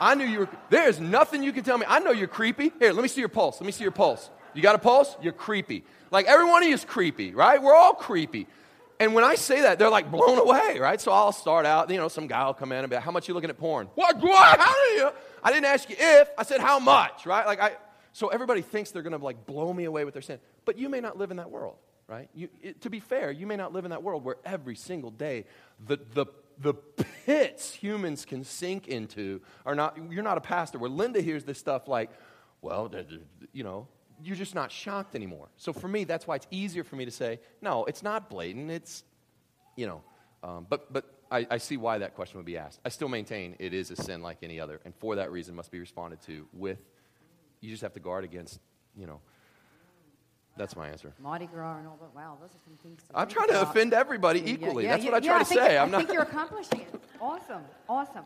I 0.00 0.14
knew 0.14 0.24
you 0.24 0.40
were. 0.40 0.48
There's 0.70 1.00
nothing 1.00 1.42
you 1.42 1.52
can 1.52 1.64
tell 1.64 1.78
me. 1.78 1.86
I 1.88 1.98
know 2.00 2.10
you're 2.10 2.28
creepy. 2.28 2.72
Here, 2.78 2.92
let 2.92 3.02
me 3.02 3.08
see 3.08 3.20
your 3.20 3.28
pulse. 3.28 3.60
Let 3.60 3.66
me 3.66 3.72
see 3.72 3.82
your 3.84 3.92
pulse. 3.92 4.30
You 4.54 4.62
got 4.62 4.74
a 4.74 4.78
pulse? 4.78 5.16
You're 5.22 5.32
creepy. 5.32 5.84
Like 6.10 6.26
every 6.26 6.46
one 6.46 6.62
of 6.62 6.68
you 6.68 6.74
is 6.74 6.84
creepy, 6.84 7.34
right? 7.34 7.62
We're 7.62 7.74
all 7.74 7.94
creepy. 7.94 8.46
And 9.00 9.14
when 9.14 9.24
I 9.24 9.34
say 9.34 9.62
that, 9.62 9.78
they're 9.78 9.90
like 9.90 10.10
blown 10.10 10.38
away, 10.38 10.78
right? 10.78 11.00
So 11.00 11.10
I'll 11.10 11.32
start 11.32 11.66
out, 11.66 11.90
you 11.90 11.96
know, 11.96 12.08
some 12.08 12.26
guy 12.26 12.44
will 12.46 12.54
come 12.54 12.70
in 12.70 12.78
and 12.78 12.90
be 12.90 12.94
like, 12.94 13.04
how 13.04 13.10
much 13.10 13.26
you 13.26 13.34
looking 13.34 13.50
at 13.50 13.58
porn? 13.58 13.88
What? 13.94 14.20
What? 14.20 14.60
How 14.60 14.72
do 14.72 14.90
you? 14.90 15.10
I 15.42 15.50
didn't 15.50 15.66
ask 15.66 15.88
you 15.90 15.96
if, 15.98 16.28
I 16.38 16.44
said 16.44 16.60
how 16.60 16.78
much, 16.78 17.26
right? 17.26 17.44
Like 17.46 17.60
I, 17.60 17.72
so 18.12 18.28
everybody 18.28 18.62
thinks 18.62 18.90
they're 18.90 19.02
going 19.02 19.18
to 19.18 19.24
like 19.24 19.46
blow 19.46 19.72
me 19.72 19.84
away 19.84 20.04
with 20.04 20.14
their 20.14 20.22
sin. 20.22 20.38
But 20.64 20.78
you 20.78 20.88
may 20.88 21.00
not 21.00 21.18
live 21.18 21.30
in 21.30 21.38
that 21.38 21.50
world, 21.50 21.76
right? 22.06 22.28
You, 22.34 22.48
it, 22.62 22.82
to 22.82 22.90
be 22.90 23.00
fair, 23.00 23.30
you 23.30 23.46
may 23.46 23.56
not 23.56 23.72
live 23.72 23.84
in 23.84 23.90
that 23.90 24.02
world 24.02 24.22
where 24.22 24.36
every 24.44 24.76
single 24.76 25.10
day 25.10 25.46
the, 25.84 25.98
the, 26.14 26.26
the 26.58 26.74
pits 26.74 27.72
humans 27.74 28.24
can 28.24 28.44
sink 28.44 28.88
into 28.88 29.40
are 29.64 29.74
not, 29.74 29.98
you're 30.10 30.22
not 30.22 30.38
a 30.38 30.42
pastor 30.42 30.78
where 30.78 30.90
Linda 30.90 31.20
hears 31.20 31.44
this 31.44 31.58
stuff 31.58 31.88
like, 31.88 32.10
well, 32.60 32.90
you 33.52 33.64
know, 33.64 33.88
you're 34.22 34.36
just 34.36 34.54
not 34.54 34.70
shocked 34.70 35.14
anymore. 35.14 35.48
So 35.56 35.72
for 35.72 35.88
me, 35.88 36.04
that's 36.04 36.26
why 36.26 36.36
it's 36.36 36.46
easier 36.50 36.84
for 36.84 36.96
me 36.96 37.04
to 37.04 37.10
say, 37.10 37.40
no, 37.60 37.84
it's 37.84 38.02
not 38.02 38.30
blatant. 38.30 38.70
It's, 38.70 39.04
you 39.76 39.86
know, 39.86 40.02
um, 40.44 40.66
but, 40.68 40.92
but 40.92 41.04
I, 41.30 41.46
I 41.50 41.58
see 41.58 41.76
why 41.76 41.98
that 41.98 42.14
question 42.14 42.38
would 42.38 42.46
be 42.46 42.58
asked. 42.58 42.80
I 42.84 42.88
still 42.90 43.08
maintain 43.08 43.56
it 43.58 43.72
is 43.72 43.90
a 43.90 43.96
sin 43.96 44.22
like 44.22 44.38
any 44.42 44.60
other, 44.60 44.80
and 44.84 44.94
for 44.94 45.16
that 45.16 45.32
reason 45.32 45.54
must 45.54 45.70
be 45.70 45.80
responded 45.80 46.20
to 46.22 46.46
with, 46.52 46.78
you 47.60 47.70
just 47.70 47.82
have 47.82 47.94
to 47.94 48.00
guard 48.00 48.24
against, 48.24 48.60
you 48.96 49.06
know, 49.06 49.20
that's 50.56 50.76
my 50.76 50.88
answer. 50.88 51.12
Mardi 51.20 51.46
Gras 51.46 51.78
and 51.78 51.86
all 51.86 51.98
that. 52.00 52.14
Wow, 52.14 52.36
those 52.40 52.50
are 52.50 52.60
some 52.64 52.76
things. 52.82 53.02
To 53.04 53.18
I'm 53.18 53.28
trying 53.28 53.48
to 53.48 53.60
about. 53.60 53.70
offend 53.70 53.92
everybody 53.94 54.40
Yeah, 54.40 54.48
equally. 54.52 54.84
yeah, 54.84 54.90
That's 54.92 55.04
yeah, 55.04 55.10
what 55.12 55.22
I 55.24 55.26
try 55.26 55.38
to 55.38 55.44
think 55.44 55.60
say. 55.60 55.78
I'm 55.78 55.88
I 55.88 55.90
not. 55.92 55.98
think 55.98 56.12
you're 56.12 56.22
accomplishing 56.30 56.80
it. 56.80 56.94
Awesome, 57.20 57.62
awesome. 57.88 58.24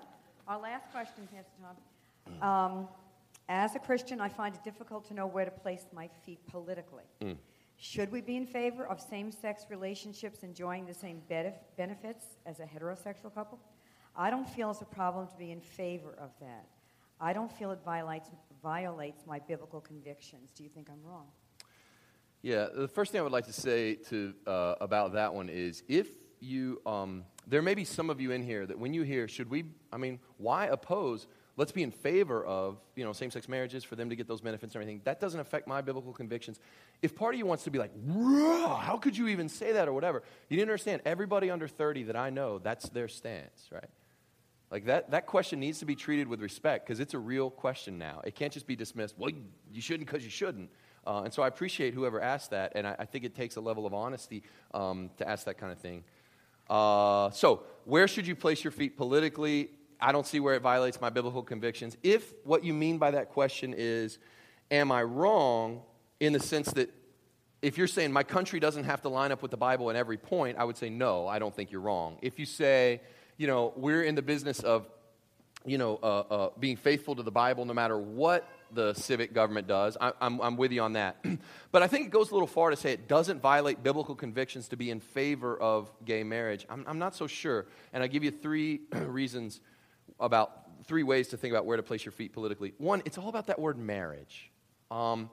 Our 0.48 0.60
last 0.60 0.90
question, 0.92 1.28
Pastor 1.34 1.52
Tom. 2.40 2.42
Um, 2.42 2.88
as 3.48 3.76
a 3.76 3.78
Christian, 3.78 4.20
I 4.20 4.28
find 4.28 4.54
it 4.54 4.64
difficult 4.64 5.06
to 5.08 5.14
know 5.14 5.26
where 5.26 5.44
to 5.44 5.50
place 5.50 5.86
my 5.92 6.08
feet 6.24 6.40
politically. 6.48 7.04
Mm. 7.22 7.36
Should 7.78 8.10
we 8.10 8.20
be 8.22 8.36
in 8.36 8.46
favor 8.46 8.86
of 8.86 9.00
same-sex 9.00 9.66
relationships 9.70 10.42
enjoying 10.42 10.86
the 10.86 10.94
same 10.94 11.20
benefits 11.28 12.24
as 12.46 12.58
a 12.60 12.64
heterosexual 12.64 13.32
couple? 13.34 13.58
I 14.16 14.30
don't 14.30 14.48
feel 14.48 14.70
it's 14.70 14.80
a 14.80 14.86
problem 14.86 15.28
to 15.28 15.36
be 15.36 15.52
in 15.52 15.60
favor 15.60 16.14
of 16.18 16.30
that. 16.40 16.66
I 17.20 17.32
don't 17.34 17.52
feel 17.52 17.70
it 17.70 17.80
violates, 17.84 18.30
violates 18.62 19.26
my 19.26 19.38
biblical 19.40 19.80
convictions. 19.80 20.50
Do 20.52 20.64
you 20.64 20.70
think 20.70 20.88
I'm 20.90 21.02
wrong? 21.08 21.26
Yeah, 22.42 22.66
the 22.74 22.88
first 22.88 23.12
thing 23.12 23.20
I 23.20 23.22
would 23.22 23.32
like 23.32 23.46
to 23.46 23.52
say 23.52 23.94
to, 24.10 24.34
uh, 24.46 24.74
about 24.80 25.14
that 25.14 25.34
one 25.34 25.48
is 25.48 25.82
if 25.88 26.08
you, 26.40 26.80
um, 26.86 27.24
there 27.46 27.62
may 27.62 27.74
be 27.74 27.84
some 27.84 28.10
of 28.10 28.20
you 28.20 28.30
in 28.30 28.42
here 28.42 28.66
that 28.66 28.78
when 28.78 28.94
you 28.94 29.02
hear, 29.02 29.26
should 29.26 29.50
we, 29.50 29.64
I 29.92 29.96
mean, 29.96 30.20
why 30.36 30.66
oppose 30.66 31.26
let's 31.56 31.72
be 31.72 31.82
in 31.82 31.90
favor 31.90 32.44
of 32.44 32.78
you 32.94 33.04
know 33.04 33.12
same-sex 33.12 33.48
marriages 33.48 33.82
for 33.82 33.96
them 33.96 34.10
to 34.10 34.16
get 34.16 34.28
those 34.28 34.40
benefits 34.40 34.74
and 34.74 34.82
everything. 34.82 35.00
That 35.04 35.20
doesn't 35.20 35.40
affect 35.40 35.66
my 35.66 35.80
biblical 35.80 36.12
convictions. 36.12 36.60
If 37.02 37.16
part 37.16 37.34
of 37.34 37.38
you 37.38 37.46
wants 37.46 37.64
to 37.64 37.70
be 37.70 37.78
like, 37.78 37.92
how 38.08 38.98
could 39.00 39.16
you 39.16 39.28
even 39.28 39.48
say 39.48 39.72
that 39.72 39.88
or 39.88 39.92
whatever, 39.92 40.22
you 40.48 40.56
didn't 40.56 40.70
understand. 40.70 41.02
Everybody 41.04 41.50
under 41.50 41.68
30 41.68 42.04
that 42.04 42.16
I 42.16 42.30
know, 42.30 42.58
that's 42.58 42.88
their 42.90 43.08
stance, 43.08 43.68
right? 43.70 43.90
Like 44.70 44.86
that, 44.86 45.12
that 45.12 45.26
question 45.26 45.60
needs 45.60 45.78
to 45.78 45.86
be 45.86 45.94
treated 45.94 46.26
with 46.26 46.40
respect 46.40 46.86
because 46.86 47.00
it's 47.00 47.14
a 47.14 47.18
real 47.18 47.50
question 47.50 47.98
now. 47.98 48.20
It 48.24 48.34
can't 48.34 48.52
just 48.52 48.66
be 48.66 48.76
dismissed, 48.76 49.14
well, 49.16 49.30
you 49.72 49.80
shouldn't 49.80 50.06
because 50.06 50.24
you 50.24 50.30
shouldn't. 50.30 50.70
Uh, 51.06 51.22
and 51.22 51.32
so 51.32 51.42
I 51.42 51.48
appreciate 51.48 51.94
whoever 51.94 52.20
asked 52.20 52.50
that, 52.50 52.72
and 52.74 52.86
I, 52.86 52.96
I 52.98 53.04
think 53.04 53.24
it 53.24 53.34
takes 53.34 53.56
a 53.56 53.60
level 53.60 53.86
of 53.86 53.94
honesty 53.94 54.42
um, 54.74 55.10
to 55.18 55.28
ask 55.28 55.44
that 55.44 55.58
kind 55.58 55.72
of 55.72 55.78
thing. 55.78 56.02
Uh, 56.68 57.30
so, 57.30 57.62
where 57.84 58.08
should 58.08 58.26
you 58.26 58.34
place 58.34 58.64
your 58.64 58.72
feet 58.72 58.96
politically? 58.96 59.70
I 60.00 60.12
don't 60.12 60.26
see 60.26 60.40
where 60.40 60.54
it 60.54 60.62
violates 60.62 61.00
my 61.00 61.10
biblical 61.10 61.42
convictions. 61.42 61.96
If 62.02 62.34
what 62.44 62.64
you 62.64 62.74
mean 62.74 62.98
by 62.98 63.12
that 63.12 63.30
question 63.30 63.74
is, 63.76 64.18
am 64.70 64.90
I 64.90 65.02
wrong 65.04 65.82
in 66.20 66.32
the 66.32 66.40
sense 66.40 66.70
that 66.72 66.92
if 67.62 67.78
you're 67.78 67.86
saying 67.86 68.12
my 68.12 68.22
country 68.22 68.60
doesn't 68.60 68.84
have 68.84 69.02
to 69.02 69.08
line 69.08 69.32
up 69.32 69.42
with 69.42 69.50
the 69.50 69.56
Bible 69.56 69.90
in 69.90 69.96
every 69.96 70.18
point, 70.18 70.58
I 70.58 70.64
would 70.64 70.76
say 70.76 70.90
no, 70.90 71.26
I 71.26 71.38
don't 71.38 71.54
think 71.54 71.70
you're 71.70 71.80
wrong. 71.80 72.18
If 72.20 72.38
you 72.38 72.46
say, 72.46 73.00
you 73.36 73.46
know, 73.46 73.72
we're 73.76 74.02
in 74.02 74.14
the 74.14 74.22
business 74.22 74.60
of, 74.60 74.86
you 75.64 75.78
know, 75.78 75.98
uh, 76.02 76.18
uh, 76.18 76.50
being 76.58 76.76
faithful 76.76 77.16
to 77.16 77.22
the 77.22 77.30
Bible 77.30 77.64
no 77.64 77.74
matter 77.74 77.98
what 77.98 78.48
the 78.72 78.94
civic 78.94 79.32
government 79.32 79.66
does. 79.66 79.96
I, 80.00 80.12
I'm, 80.20 80.40
I'm 80.40 80.56
with 80.56 80.72
you 80.72 80.82
on 80.82 80.94
that. 80.94 81.24
but 81.72 81.82
I 81.82 81.86
think 81.86 82.06
it 82.06 82.10
goes 82.10 82.30
a 82.30 82.34
little 82.34 82.46
far 82.46 82.70
to 82.70 82.76
say 82.76 82.92
it 82.92 83.08
doesn't 83.08 83.40
violate 83.40 83.82
biblical 83.82 84.14
convictions 84.14 84.68
to 84.68 84.76
be 84.76 84.90
in 84.90 85.00
favor 85.00 85.56
of 85.60 85.90
gay 86.04 86.22
marriage. 86.24 86.66
I'm, 86.68 86.84
I'm 86.86 86.98
not 86.98 87.14
so 87.14 87.26
sure. 87.26 87.66
And 87.92 88.02
I'll 88.02 88.08
give 88.08 88.24
you 88.24 88.30
three 88.30 88.80
reasons 88.92 89.60
about 90.20 90.62
three 90.84 91.02
ways 91.02 91.28
to 91.28 91.36
think 91.36 91.52
about 91.52 91.66
where 91.66 91.76
to 91.76 91.82
place 91.82 92.04
your 92.04 92.12
feet 92.12 92.32
politically. 92.32 92.72
One, 92.78 93.02
it's 93.04 93.18
all 93.18 93.28
about 93.28 93.46
that 93.48 93.58
word 93.58 93.78
marriage. 93.78 94.50
Um, 94.90 95.30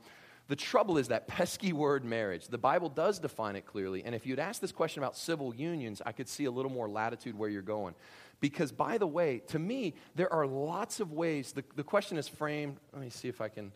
the 0.49 0.55
trouble 0.55 0.97
is 0.97 1.07
that 1.07 1.27
pesky 1.27 1.71
word 1.71 2.03
marriage. 2.03 2.47
The 2.47 2.57
Bible 2.57 2.89
does 2.89 3.19
define 3.19 3.55
it 3.55 3.65
clearly. 3.65 4.03
And 4.03 4.13
if 4.13 4.25
you'd 4.25 4.39
ask 4.39 4.59
this 4.59 4.73
question 4.73 5.01
about 5.01 5.15
civil 5.15 5.55
unions, 5.55 6.01
I 6.05 6.11
could 6.11 6.27
see 6.27 6.45
a 6.45 6.51
little 6.51 6.71
more 6.71 6.89
latitude 6.89 7.37
where 7.37 7.49
you're 7.49 7.61
going. 7.61 7.95
Because, 8.43 8.73
by 8.73 8.97
the 8.97 9.07
way, 9.07 9.41
to 9.47 9.57
me, 9.57 9.93
there 10.15 10.31
are 10.33 10.45
lots 10.45 10.99
of 10.99 11.13
ways. 11.13 11.53
The, 11.53 11.63
the 11.77 11.83
question 11.83 12.17
is 12.17 12.27
framed. 12.27 12.75
Let 12.91 13.01
me 13.01 13.09
see 13.09 13.29
if 13.29 13.39
I 13.39 13.47
can. 13.47 13.71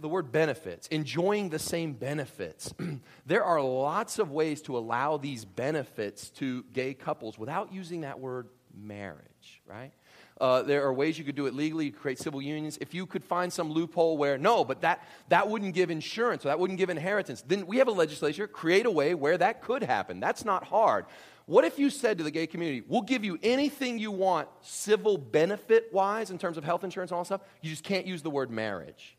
The 0.00 0.08
word 0.08 0.32
benefits, 0.32 0.88
enjoying 0.88 1.48
the 1.48 1.60
same 1.60 1.92
benefits. 1.92 2.74
there 3.26 3.44
are 3.44 3.62
lots 3.62 4.18
of 4.18 4.32
ways 4.32 4.62
to 4.62 4.76
allow 4.76 5.16
these 5.16 5.44
benefits 5.44 6.30
to 6.30 6.64
gay 6.72 6.92
couples 6.92 7.38
without 7.38 7.72
using 7.72 8.00
that 8.00 8.18
word 8.18 8.48
marriage, 8.76 9.62
right? 9.64 9.92
Uh, 10.40 10.62
there 10.62 10.82
are 10.84 10.92
ways 10.92 11.18
you 11.18 11.24
could 11.24 11.34
do 11.34 11.46
it 11.46 11.54
legally, 11.54 11.84
you 11.86 11.92
could 11.92 12.00
create 12.00 12.18
civil 12.18 12.40
unions. 12.40 12.78
If 12.80 12.94
you 12.94 13.04
could 13.04 13.22
find 13.22 13.52
some 13.52 13.70
loophole 13.70 14.16
where, 14.16 14.38
no, 14.38 14.64
but 14.64 14.80
that, 14.80 15.06
that 15.28 15.48
wouldn't 15.48 15.74
give 15.74 15.90
insurance 15.90 16.46
or 16.46 16.48
that 16.48 16.58
wouldn't 16.58 16.78
give 16.78 16.88
inheritance, 16.88 17.42
then 17.46 17.66
we 17.66 17.76
have 17.76 17.88
a 17.88 17.92
legislature, 17.92 18.46
create 18.46 18.86
a 18.86 18.90
way 18.90 19.14
where 19.14 19.36
that 19.36 19.60
could 19.60 19.82
happen. 19.82 20.18
That's 20.18 20.44
not 20.44 20.64
hard. 20.64 21.04
What 21.44 21.64
if 21.64 21.78
you 21.78 21.90
said 21.90 22.16
to 22.18 22.24
the 22.24 22.30
gay 22.30 22.46
community, 22.46 22.82
we'll 22.86 23.02
give 23.02 23.24
you 23.24 23.38
anything 23.42 23.98
you 23.98 24.10
want 24.12 24.48
civil 24.62 25.18
benefit 25.18 25.92
wise 25.92 26.30
in 26.30 26.38
terms 26.38 26.56
of 26.56 26.64
health 26.64 26.84
insurance 26.84 27.10
and 27.10 27.16
all 27.16 27.22
that 27.22 27.26
stuff, 27.26 27.42
you 27.60 27.70
just 27.70 27.84
can't 27.84 28.06
use 28.06 28.22
the 28.22 28.30
word 28.30 28.50
marriage? 28.50 29.16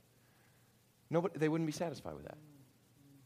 Nobody, 1.09 1.37
they 1.37 1.49
wouldn't 1.49 1.67
be 1.67 1.73
satisfied 1.73 2.15
with 2.15 2.23
that. 2.23 2.37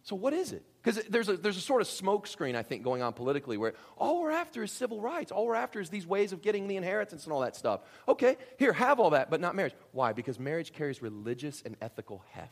So, 0.06 0.16
what 0.16 0.34
is 0.34 0.52
it? 0.52 0.64
Because 0.84 1.04
there's 1.06 1.30
a, 1.30 1.36
there's 1.36 1.58
a 1.58 1.62
sort 1.62 1.82
of 1.82 1.88
smokescreen, 1.88 2.54
I 2.56 2.62
think, 2.62 2.84
going 2.84 3.02
on 3.02 3.14
politically 3.14 3.58
where 3.58 3.74
all 3.98 4.22
we're 4.22 4.30
after 4.30 4.62
is 4.62 4.72
civil 4.72 5.02
rights. 5.02 5.32
All 5.32 5.48
we're 5.48 5.56
after 5.56 5.82
is 5.82 5.90
these 5.90 6.06
ways 6.06 6.32
of 6.32 6.44
getting 6.44 6.68
the 6.68 6.78
inheritance 6.78 7.24
and 7.24 7.34
all 7.34 7.42
that 7.42 7.56
stuff. 7.56 7.82
Okay, 8.08 8.38
here, 8.60 8.72
have 8.72 9.00
all 9.00 9.10
that, 9.10 9.32
but 9.32 9.42
not 9.42 9.56
marriage. 9.56 9.74
Why? 9.94 10.14
Because 10.14 10.38
marriage 10.38 10.74
carries 10.74 11.02
religious 11.02 11.64
and 11.66 11.76
ethical 11.82 12.24
heft. 12.34 12.52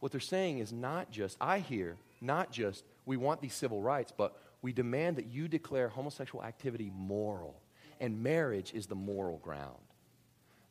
What 0.00 0.10
they're 0.10 0.20
saying 0.20 0.58
is 0.58 0.72
not 0.72 1.12
just, 1.12 1.36
I 1.40 1.60
hear, 1.60 1.96
not 2.20 2.50
just, 2.50 2.84
we 3.06 3.16
want 3.16 3.40
these 3.40 3.54
civil 3.54 3.80
rights, 3.80 4.12
but 4.16 4.36
we 4.62 4.72
demand 4.72 5.18
that 5.18 5.26
you 5.26 5.46
declare 5.46 5.88
homosexual 5.88 6.44
activity 6.44 6.90
moral, 6.92 7.62
and 8.00 8.20
marriage 8.20 8.72
is 8.74 8.88
the 8.88 8.96
moral 8.96 9.38
ground. 9.38 9.83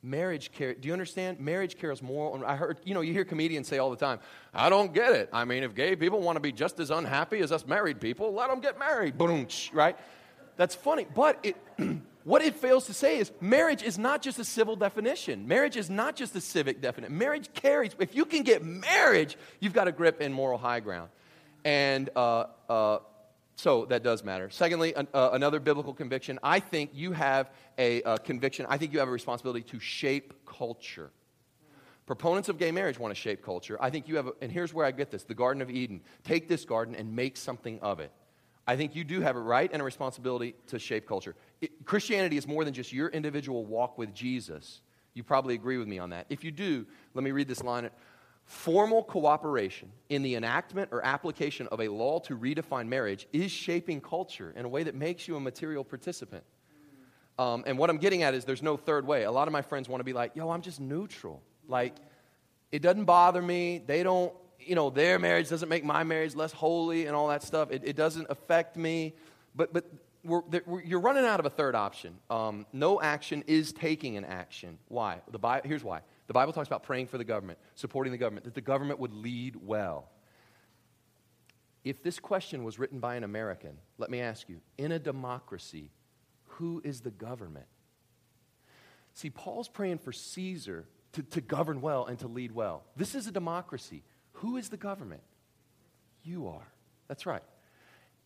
Marriage 0.05 0.51
care, 0.51 0.73
do 0.73 0.87
you 0.87 0.93
understand? 0.93 1.39
Marriage 1.39 1.77
cares 1.77 2.01
moral. 2.01 2.35
And 2.35 2.43
I 2.43 2.57
heard, 2.57 2.77
you 2.83 2.93
know, 2.93 2.99
you 2.99 3.13
hear 3.13 3.23
comedians 3.23 3.69
say 3.69 3.77
all 3.77 3.89
the 3.89 3.95
time, 3.95 4.19
I 4.53 4.69
don't 4.69 4.93
get 4.93 5.13
it. 5.13 5.29
I 5.31 5.45
mean, 5.45 5.63
if 5.63 5.73
gay 5.73 5.95
people 5.95 6.19
want 6.19 6.35
to 6.35 6.41
be 6.41 6.51
just 6.51 6.81
as 6.81 6.91
unhappy 6.91 7.39
as 7.39 7.53
us 7.53 7.65
married 7.65 8.01
people, 8.01 8.33
let 8.33 8.49
them 8.49 8.59
get 8.59 8.77
married. 8.77 9.17
Boom, 9.17 9.47
right? 9.71 9.97
That's 10.57 10.75
funny. 10.75 11.07
But 11.15 11.39
it, 11.41 11.55
what 12.25 12.41
it 12.41 12.55
fails 12.55 12.87
to 12.87 12.93
say 12.93 13.17
is 13.17 13.31
marriage 13.39 13.81
is 13.81 13.97
not 13.97 14.21
just 14.21 14.39
a 14.39 14.43
civil 14.43 14.75
definition. 14.75 15.47
Marriage 15.47 15.77
is 15.77 15.89
not 15.89 16.17
just 16.17 16.35
a 16.35 16.41
civic 16.41 16.81
definition. 16.81 17.17
Marriage 17.17 17.53
carries, 17.53 17.95
if 17.97 18.13
you 18.13 18.25
can 18.25 18.43
get 18.43 18.61
marriage, 18.61 19.37
you've 19.61 19.73
got 19.73 19.87
a 19.87 19.91
grip 19.93 20.19
in 20.19 20.33
moral 20.33 20.57
high 20.57 20.81
ground. 20.81 21.09
And 21.63 22.09
uh, 22.13 22.47
uh, 22.67 22.99
so 23.55 23.85
that 23.85 24.03
does 24.03 24.23
matter. 24.23 24.49
Secondly, 24.49 24.93
an, 24.95 25.07
uh, 25.13 25.29
another 25.33 25.59
biblical 25.59 25.93
conviction. 25.93 26.39
I 26.43 26.59
think 26.59 26.91
you 26.93 27.11
have 27.11 27.51
a, 27.77 28.01
a 28.03 28.17
conviction, 28.17 28.65
I 28.67 28.77
think 28.77 28.93
you 28.93 28.99
have 28.99 29.07
a 29.07 29.11
responsibility 29.11 29.63
to 29.71 29.79
shape 29.79 30.45
culture. 30.45 31.11
Proponents 32.05 32.49
of 32.49 32.57
gay 32.57 32.71
marriage 32.71 32.99
want 32.99 33.13
to 33.13 33.19
shape 33.19 33.43
culture. 33.43 33.77
I 33.79 33.89
think 33.89 34.09
you 34.09 34.17
have, 34.17 34.27
a, 34.27 34.33
and 34.41 34.51
here's 34.51 34.73
where 34.73 34.85
I 34.85 34.91
get 34.91 35.09
this 35.09 35.23
the 35.23 35.33
Garden 35.33 35.61
of 35.61 35.69
Eden. 35.69 36.01
Take 36.23 36.49
this 36.49 36.65
garden 36.65 36.95
and 36.95 37.15
make 37.15 37.37
something 37.37 37.79
of 37.81 37.99
it. 37.99 38.11
I 38.67 38.75
think 38.75 38.95
you 38.95 39.03
do 39.03 39.21
have 39.21 39.35
a 39.35 39.41
right 39.41 39.69
and 39.71 39.81
a 39.81 39.85
responsibility 39.85 40.55
to 40.67 40.79
shape 40.79 41.07
culture. 41.07 41.35
It, 41.61 41.85
Christianity 41.85 42.37
is 42.37 42.47
more 42.47 42.65
than 42.65 42.73
just 42.73 42.91
your 42.91 43.09
individual 43.09 43.65
walk 43.65 43.97
with 43.97 44.13
Jesus. 44.13 44.81
You 45.13 45.23
probably 45.23 45.53
agree 45.53 45.77
with 45.77 45.87
me 45.87 45.99
on 45.99 46.09
that. 46.09 46.25
If 46.29 46.43
you 46.43 46.51
do, 46.51 46.85
let 47.13 47.23
me 47.23 47.31
read 47.31 47.47
this 47.47 47.63
line 47.63 47.89
Formal 48.45 49.03
cooperation 49.03 49.91
in 50.09 50.21
the 50.21 50.35
enactment 50.35 50.89
or 50.91 51.03
application 51.05 51.67
of 51.67 51.79
a 51.79 51.87
law 51.87 52.19
to 52.19 52.37
redefine 52.37 52.87
marriage 52.87 53.27
is 53.31 53.51
shaping 53.51 54.01
culture 54.01 54.53
in 54.55 54.65
a 54.65 54.69
way 54.69 54.83
that 54.83 54.95
makes 54.95 55.27
you 55.27 55.35
a 55.35 55.39
material 55.39 55.83
participant. 55.83 56.43
Um, 57.39 57.63
and 57.65 57.77
what 57.77 57.89
I'm 57.89 57.97
getting 57.97 58.21
at 58.21 58.33
is 58.33 58.45
there's 58.45 58.61
no 58.61 58.77
third 58.77 59.07
way. 59.07 59.23
A 59.23 59.31
lot 59.31 59.47
of 59.47 59.53
my 59.53 59.61
friends 59.61 59.89
want 59.89 60.01
to 60.01 60.03
be 60.03 60.13
like, 60.13 60.35
yo, 60.35 60.49
I'm 60.49 60.61
just 60.61 60.79
neutral. 60.79 61.41
Like, 61.67 61.95
it 62.71 62.81
doesn't 62.81 63.05
bother 63.05 63.41
me. 63.41 63.81
They 63.85 64.03
don't, 64.03 64.33
you 64.59 64.75
know, 64.75 64.89
their 64.89 65.17
marriage 65.19 65.49
doesn't 65.49 65.69
make 65.69 65.83
my 65.83 66.03
marriage 66.03 66.35
less 66.35 66.51
holy 66.51 67.07
and 67.07 67.15
all 67.15 67.29
that 67.29 67.43
stuff. 67.43 67.71
It, 67.71 67.81
it 67.85 67.95
doesn't 67.95 68.27
affect 68.29 68.77
me. 68.77 69.13
But, 69.55 69.73
but 69.73 69.85
we're, 70.23 70.41
we're, 70.65 70.83
you're 70.83 70.99
running 70.99 71.25
out 71.25 71.39
of 71.39 71.45
a 71.45 71.49
third 71.49 71.75
option. 71.75 72.17
Um, 72.29 72.65
no 72.71 73.01
action 73.01 73.43
is 73.47 73.73
taking 73.73 74.15
an 74.17 74.25
action. 74.25 74.77
Why? 74.89 75.21
The 75.31 75.61
here's 75.63 75.83
why 75.83 76.01
the 76.27 76.33
Bible 76.33 76.53
talks 76.53 76.67
about 76.67 76.83
praying 76.83 77.07
for 77.07 77.17
the 77.17 77.23
government, 77.23 77.59
supporting 77.75 78.11
the 78.11 78.17
government, 78.17 78.45
that 78.45 78.53
the 78.53 78.61
government 78.61 78.99
would 78.99 79.13
lead 79.13 79.55
well. 79.55 80.09
If 81.83 82.01
this 82.01 82.19
question 82.19 82.63
was 82.63 82.79
written 82.79 82.99
by 82.99 83.15
an 83.15 83.23
American, 83.23 83.77
let 83.97 84.09
me 84.09 84.21
ask 84.21 84.47
you 84.47 84.61
in 84.77 84.91
a 84.93 84.99
democracy, 84.99 85.91
who 86.45 86.81
is 86.83 87.01
the 87.01 87.11
government? 87.11 87.65
See, 89.13 89.29
Paul's 89.29 89.67
praying 89.67 89.97
for 89.99 90.11
Caesar 90.11 90.87
to, 91.13 91.23
to 91.23 91.41
govern 91.41 91.81
well 91.81 92.05
and 92.05 92.17
to 92.19 92.27
lead 92.27 92.51
well. 92.51 92.83
This 92.95 93.15
is 93.15 93.27
a 93.27 93.31
democracy. 93.31 94.03
Who 94.33 94.57
is 94.57 94.69
the 94.69 94.77
government? 94.77 95.21
You 96.23 96.47
are. 96.47 96.67
That's 97.07 97.25
right. 97.25 97.43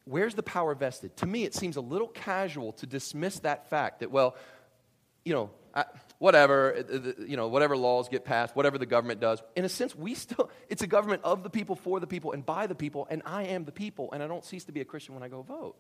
Where's 0.06 0.36
the 0.36 0.44
power 0.44 0.74
vested? 0.74 1.18
To 1.18 1.26
me, 1.26 1.44
it 1.44 1.54
seems 1.54 1.76
a 1.76 1.82
little 1.82 2.08
casual 2.08 2.72
to 2.74 2.86
dismiss 2.86 3.40
that 3.40 3.70
fact 3.70 4.00
that, 4.00 4.12
well, 4.12 4.36
you 5.26 5.34
know, 5.34 5.50
Whatever, 6.20 6.76
uh, 6.76 7.24
you 7.24 7.38
know, 7.38 7.48
whatever 7.48 7.78
laws 7.78 8.10
get 8.10 8.26
passed, 8.26 8.56
whatever 8.56 8.78
the 8.78 8.88
government 8.88 9.20
does. 9.20 9.42
In 9.56 9.66
a 9.66 9.70
sense, 9.70 9.96
we 9.96 10.16
still, 10.16 10.50
it's 10.70 10.82
a 10.82 10.88
government 10.88 11.22
of 11.24 11.44
the 11.44 11.50
people, 11.50 11.76
for 11.76 12.00
the 12.00 12.08
people, 12.08 12.32
and 12.32 12.46
by 12.46 12.66
the 12.66 12.76
people, 12.76 13.08
and 13.10 13.22
I 13.26 13.44
am 13.44 13.66
the 13.66 13.72
people, 13.72 14.12
and 14.12 14.24
I 14.24 14.28
don't 14.28 14.44
cease 14.44 14.64
to 14.66 14.72
be 14.72 14.82
a 14.82 14.86
Christian 14.86 15.14
when 15.14 15.24
I 15.24 15.28
go 15.28 15.44
vote. 15.44 15.76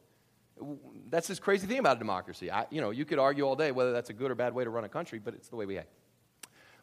That's 1.09 1.27
this 1.27 1.39
crazy 1.39 1.67
thing 1.67 1.79
about 1.79 1.97
a 1.97 1.99
democracy. 1.99 2.51
I, 2.51 2.65
you 2.69 2.81
know, 2.81 2.91
you 2.91 3.05
could 3.05 3.19
argue 3.19 3.45
all 3.45 3.55
day 3.55 3.71
whether 3.71 3.91
that's 3.91 4.09
a 4.09 4.13
good 4.13 4.31
or 4.31 4.35
bad 4.35 4.53
way 4.53 4.63
to 4.63 4.69
run 4.69 4.83
a 4.83 4.89
country, 4.89 5.19
but 5.19 5.33
it's 5.33 5.49
the 5.49 5.55
way 5.55 5.65
we 5.65 5.77
act. 5.77 5.89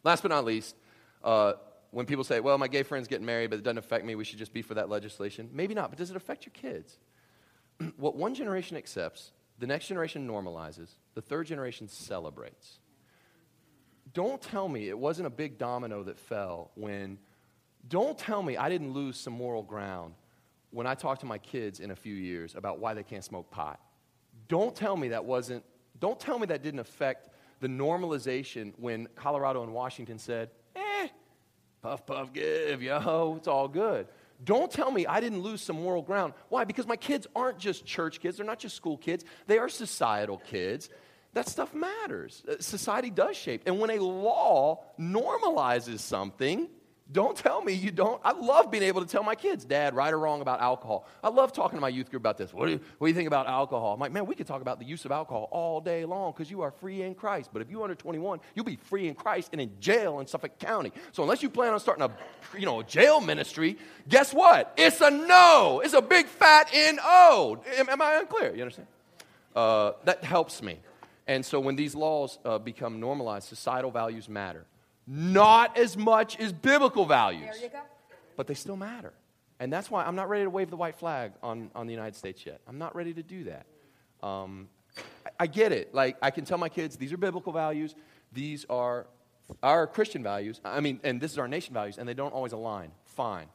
Last 0.03 0.21
but 0.21 0.29
not 0.29 0.45
least, 0.45 0.75
uh, 1.23 1.53
when 1.91 2.05
people 2.05 2.23
say, 2.23 2.41
well, 2.41 2.57
my 2.57 2.67
gay 2.67 2.83
friend's 2.83 3.07
getting 3.07 3.25
married, 3.25 3.49
but 3.49 3.59
it 3.59 3.63
doesn't 3.63 3.77
affect 3.77 4.05
me, 4.05 4.15
we 4.15 4.25
should 4.25 4.39
just 4.39 4.53
be 4.53 4.61
for 4.61 4.73
that 4.73 4.89
legislation. 4.89 5.49
Maybe 5.53 5.73
not, 5.73 5.89
but 5.89 5.97
does 5.97 6.09
it 6.09 6.17
affect 6.17 6.45
your 6.45 6.53
kids? 6.53 6.97
what 7.97 8.15
one 8.15 8.35
generation 8.35 8.75
accepts, 8.75 9.31
the 9.59 9.67
next 9.67 9.87
generation 9.87 10.27
normalizes, 10.27 10.89
the 11.13 11.21
third 11.21 11.47
generation 11.47 11.87
celebrates 11.87 12.79
don't 14.15 14.41
tell 14.41 14.67
me 14.67 14.87
it 14.87 14.97
wasn't 14.97 15.27
a 15.27 15.29
big 15.29 15.59
domino 15.59 16.01
that 16.03 16.17
fell 16.17 16.71
when, 16.75 17.19
don't 17.87 18.17
tell 18.17 18.41
me 18.41 18.57
I 18.57 18.69
didn't 18.69 18.93
lose 18.93 19.19
some 19.19 19.33
moral 19.33 19.61
ground 19.61 20.15
when 20.71 20.87
I 20.87 20.95
talk 20.95 21.19
to 21.19 21.25
my 21.25 21.37
kids 21.37 21.81
in 21.81 21.91
a 21.91 21.95
few 21.95 22.15
years 22.15 22.55
about 22.55 22.79
why 22.79 22.93
they 22.93 23.03
can't 23.03 23.23
smoke 23.23 23.51
pot. 23.51 23.79
Don't 24.47 24.73
tell 24.73 24.95
me 24.95 25.09
that 25.09 25.25
wasn't, 25.25 25.63
don't 25.99 26.19
tell 26.19 26.39
me 26.39 26.47
that 26.47 26.63
didn't 26.63 26.79
affect 26.79 27.29
the 27.59 27.67
normalization 27.67 28.73
when 28.77 29.07
Colorado 29.15 29.63
and 29.63 29.73
Washington 29.73 30.17
said, 30.17 30.49
eh, 30.77 31.07
puff, 31.81 32.05
puff, 32.05 32.31
give, 32.31 32.81
yo, 32.81 33.35
it's 33.37 33.49
all 33.49 33.67
good. 33.67 34.07
Don't 34.45 34.71
tell 34.71 34.91
me 34.91 35.05
I 35.05 35.19
didn't 35.19 35.41
lose 35.41 35.61
some 35.61 35.81
moral 35.81 36.01
ground. 36.01 36.33
Why? 36.47 36.63
Because 36.63 36.87
my 36.87 36.97
kids 36.97 37.27
aren't 37.35 37.57
just 37.57 37.85
church 37.85 38.21
kids, 38.21 38.37
they're 38.37 38.45
not 38.45 38.59
just 38.59 38.77
school 38.77 38.97
kids, 38.97 39.25
they 39.47 39.57
are 39.57 39.67
societal 39.67 40.37
kids 40.37 40.89
that 41.35 41.49
stuff 41.49 41.73
matters. 41.73 42.43
Uh, 42.49 42.55
Society 42.59 43.09
does 43.09 43.35
shape. 43.35 43.63
And 43.65 43.79
when 43.79 43.89
a 43.91 43.99
law 43.99 44.83
normalizes 44.97 45.99
something, 45.99 46.69
don't 47.11 47.37
tell 47.37 47.61
me 47.61 47.73
you 47.73 47.91
don't. 47.91 48.21
I 48.23 48.31
love 48.31 48.71
being 48.71 48.83
able 48.83 49.01
to 49.01 49.07
tell 49.07 49.21
my 49.21 49.35
kids, 49.35 49.65
Dad, 49.65 49.93
right 49.95 50.11
or 50.11 50.17
wrong 50.17 50.41
about 50.41 50.61
alcohol. 50.61 51.05
I 51.21 51.29
love 51.29 51.51
talking 51.51 51.77
to 51.77 51.81
my 51.81 51.89
youth 51.89 52.09
group 52.09 52.21
about 52.21 52.37
this. 52.37 52.53
What 52.53 52.67
do 52.67 52.71
you, 52.71 52.79
what 52.97 53.07
do 53.07 53.09
you 53.09 53.13
think 53.13 53.27
about 53.27 53.47
alcohol? 53.47 53.93
I'm 53.93 53.99
like, 53.99 54.13
man, 54.13 54.25
we 54.25 54.33
could 54.33 54.47
talk 54.47 54.61
about 54.61 54.79
the 54.79 54.85
use 54.85 55.03
of 55.03 55.11
alcohol 55.11 55.49
all 55.51 55.81
day 55.81 56.05
long 56.05 56.31
because 56.31 56.49
you 56.49 56.61
are 56.61 56.71
free 56.71 57.01
in 57.01 57.13
Christ. 57.13 57.49
But 57.51 57.61
if 57.61 57.69
you're 57.69 57.83
under 57.83 57.95
21, 57.95 58.39
you'll 58.55 58.65
be 58.65 58.77
free 58.77 59.07
in 59.09 59.13
Christ 59.13 59.49
and 59.51 59.59
in 59.59 59.71
jail 59.81 60.21
in 60.21 60.27
Suffolk 60.27 60.57
County. 60.57 60.93
So 61.11 61.21
unless 61.21 61.43
you 61.43 61.49
plan 61.49 61.73
on 61.73 61.81
starting 61.81 62.05
a, 62.05 62.57
you 62.57 62.65
know, 62.65 62.79
a 62.79 62.83
jail 62.85 63.19
ministry, 63.19 63.77
guess 64.07 64.33
what? 64.33 64.73
It's 64.77 65.01
a 65.01 65.11
no. 65.11 65.81
It's 65.83 65.93
a 65.93 66.01
big 66.01 66.27
fat 66.27 66.69
N-O. 66.73 67.61
Am, 67.77 67.89
am 67.89 68.01
I 68.01 68.15
unclear? 68.15 68.55
You 68.55 68.61
understand? 68.61 68.87
Uh, 69.53 69.91
that 70.05 70.23
helps 70.23 70.63
me. 70.63 70.79
And 71.27 71.45
so 71.45 71.59
when 71.59 71.75
these 71.75 71.95
laws 71.95 72.37
uh, 72.45 72.59
become 72.59 72.99
normalized, 72.99 73.47
societal 73.47 73.91
values 73.91 74.29
matter. 74.29 74.65
Not 75.07 75.77
as 75.77 75.97
much 75.97 76.39
as 76.39 76.51
biblical 76.51 77.05
values. 77.05 77.49
There 77.53 77.63
you 77.63 77.69
go. 77.69 77.81
But 78.35 78.47
they 78.47 78.53
still 78.53 78.77
matter. 78.77 79.13
And 79.59 79.71
that's 79.71 79.89
why 79.89 80.03
I'm 80.03 80.15
not 80.15 80.29
ready 80.29 80.43
to 80.43 80.49
wave 80.49 80.69
the 80.69 80.75
white 80.75 80.97
flag 80.97 81.31
on, 81.41 81.71
on 81.73 81.87
the 81.87 81.93
United 81.93 82.15
States 82.15 82.45
yet. 82.45 82.59
I'm 82.67 82.77
not 82.77 82.95
ready 82.95 83.13
to 83.13 83.23
do 83.23 83.45
that. 83.45 83.65
Um, 84.21 84.67
I, 85.25 85.29
I 85.41 85.47
get 85.47 85.71
it. 85.71 85.93
Like, 85.93 86.17
I 86.21 86.31
can 86.31 86.43
tell 86.45 86.57
my 86.57 86.69
kids 86.69 86.97
these 86.97 87.13
are 87.13 87.17
biblical 87.17 87.53
values, 87.53 87.95
these 88.33 88.65
are 88.69 89.07
our 89.61 89.87
Christian 89.87 90.23
values. 90.23 90.59
I 90.65 90.79
mean, 90.79 90.99
and 91.03 91.21
this 91.21 91.31
is 91.31 91.37
our 91.37 91.47
nation 91.47 91.73
values, 91.73 91.97
and 91.97 92.09
they 92.09 92.13
don't 92.13 92.33
always 92.33 92.51
align. 92.51 92.91
Fine. 93.05 93.47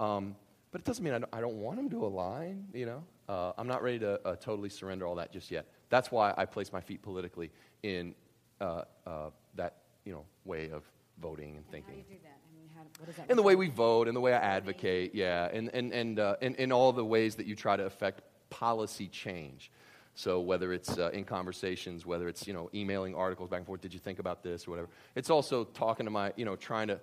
Um, 0.00 0.36
but 0.70 0.80
it 0.80 0.84
doesn't 0.84 1.04
mean 1.04 1.12
I 1.12 1.18
don't, 1.18 1.34
I 1.34 1.40
don't 1.40 1.60
want 1.60 1.76
them 1.76 1.90
to 1.90 2.06
align, 2.06 2.66
you 2.72 2.86
know? 2.86 3.04
Uh, 3.28 3.52
I'm 3.58 3.66
not 3.66 3.82
ready 3.82 3.98
to 4.00 4.20
uh, 4.26 4.36
totally 4.36 4.68
surrender 4.68 5.06
all 5.06 5.16
that 5.16 5.32
just 5.32 5.50
yet. 5.50 5.66
That's 5.92 6.10
why 6.10 6.32
I 6.38 6.46
place 6.46 6.72
my 6.72 6.80
feet 6.80 7.02
politically 7.02 7.50
in 7.82 8.14
uh, 8.62 8.84
uh, 9.06 9.28
that, 9.56 9.74
you 10.06 10.12
know, 10.14 10.24
way 10.46 10.70
of 10.70 10.84
voting 11.20 11.56
and 11.58 11.66
How 11.66 11.70
do 11.70 11.70
thinking. 11.70 11.96
you 11.98 12.16
do 12.16 12.22
that? 12.22 12.38
I 12.48 12.56
mean, 12.56 12.70
how, 12.74 12.82
what 12.98 13.06
does 13.08 13.16
that 13.16 13.30
In 13.30 13.36
the 13.36 13.42
way 13.42 13.56
we 13.56 13.68
vote, 13.68 14.08
in 14.08 14.14
the 14.14 14.20
way 14.20 14.32
I 14.32 14.38
advocate, 14.38 15.14
yeah, 15.14 15.50
and, 15.52 15.68
and, 15.74 15.92
and 15.92 16.18
uh, 16.18 16.36
in, 16.40 16.54
in 16.54 16.72
all 16.72 16.94
the 16.94 17.04
ways 17.04 17.34
that 17.34 17.44
you 17.44 17.54
try 17.54 17.76
to 17.76 17.84
affect 17.84 18.22
policy 18.48 19.06
change. 19.06 19.70
So 20.14 20.40
whether 20.40 20.72
it's 20.72 20.96
uh, 20.96 21.10
in 21.12 21.24
conversations, 21.24 22.06
whether 22.06 22.26
it's 22.26 22.46
you 22.46 22.54
know 22.54 22.70
emailing 22.72 23.14
articles 23.14 23.50
back 23.50 23.58
and 23.58 23.66
forth, 23.66 23.82
did 23.82 23.92
you 23.92 24.00
think 24.00 24.18
about 24.18 24.42
this 24.42 24.66
or 24.66 24.70
whatever? 24.70 24.88
It's 25.14 25.28
also 25.28 25.64
talking 25.64 26.06
to 26.06 26.10
my 26.10 26.32
you 26.36 26.46
know 26.46 26.56
trying 26.56 26.88
to. 26.88 27.00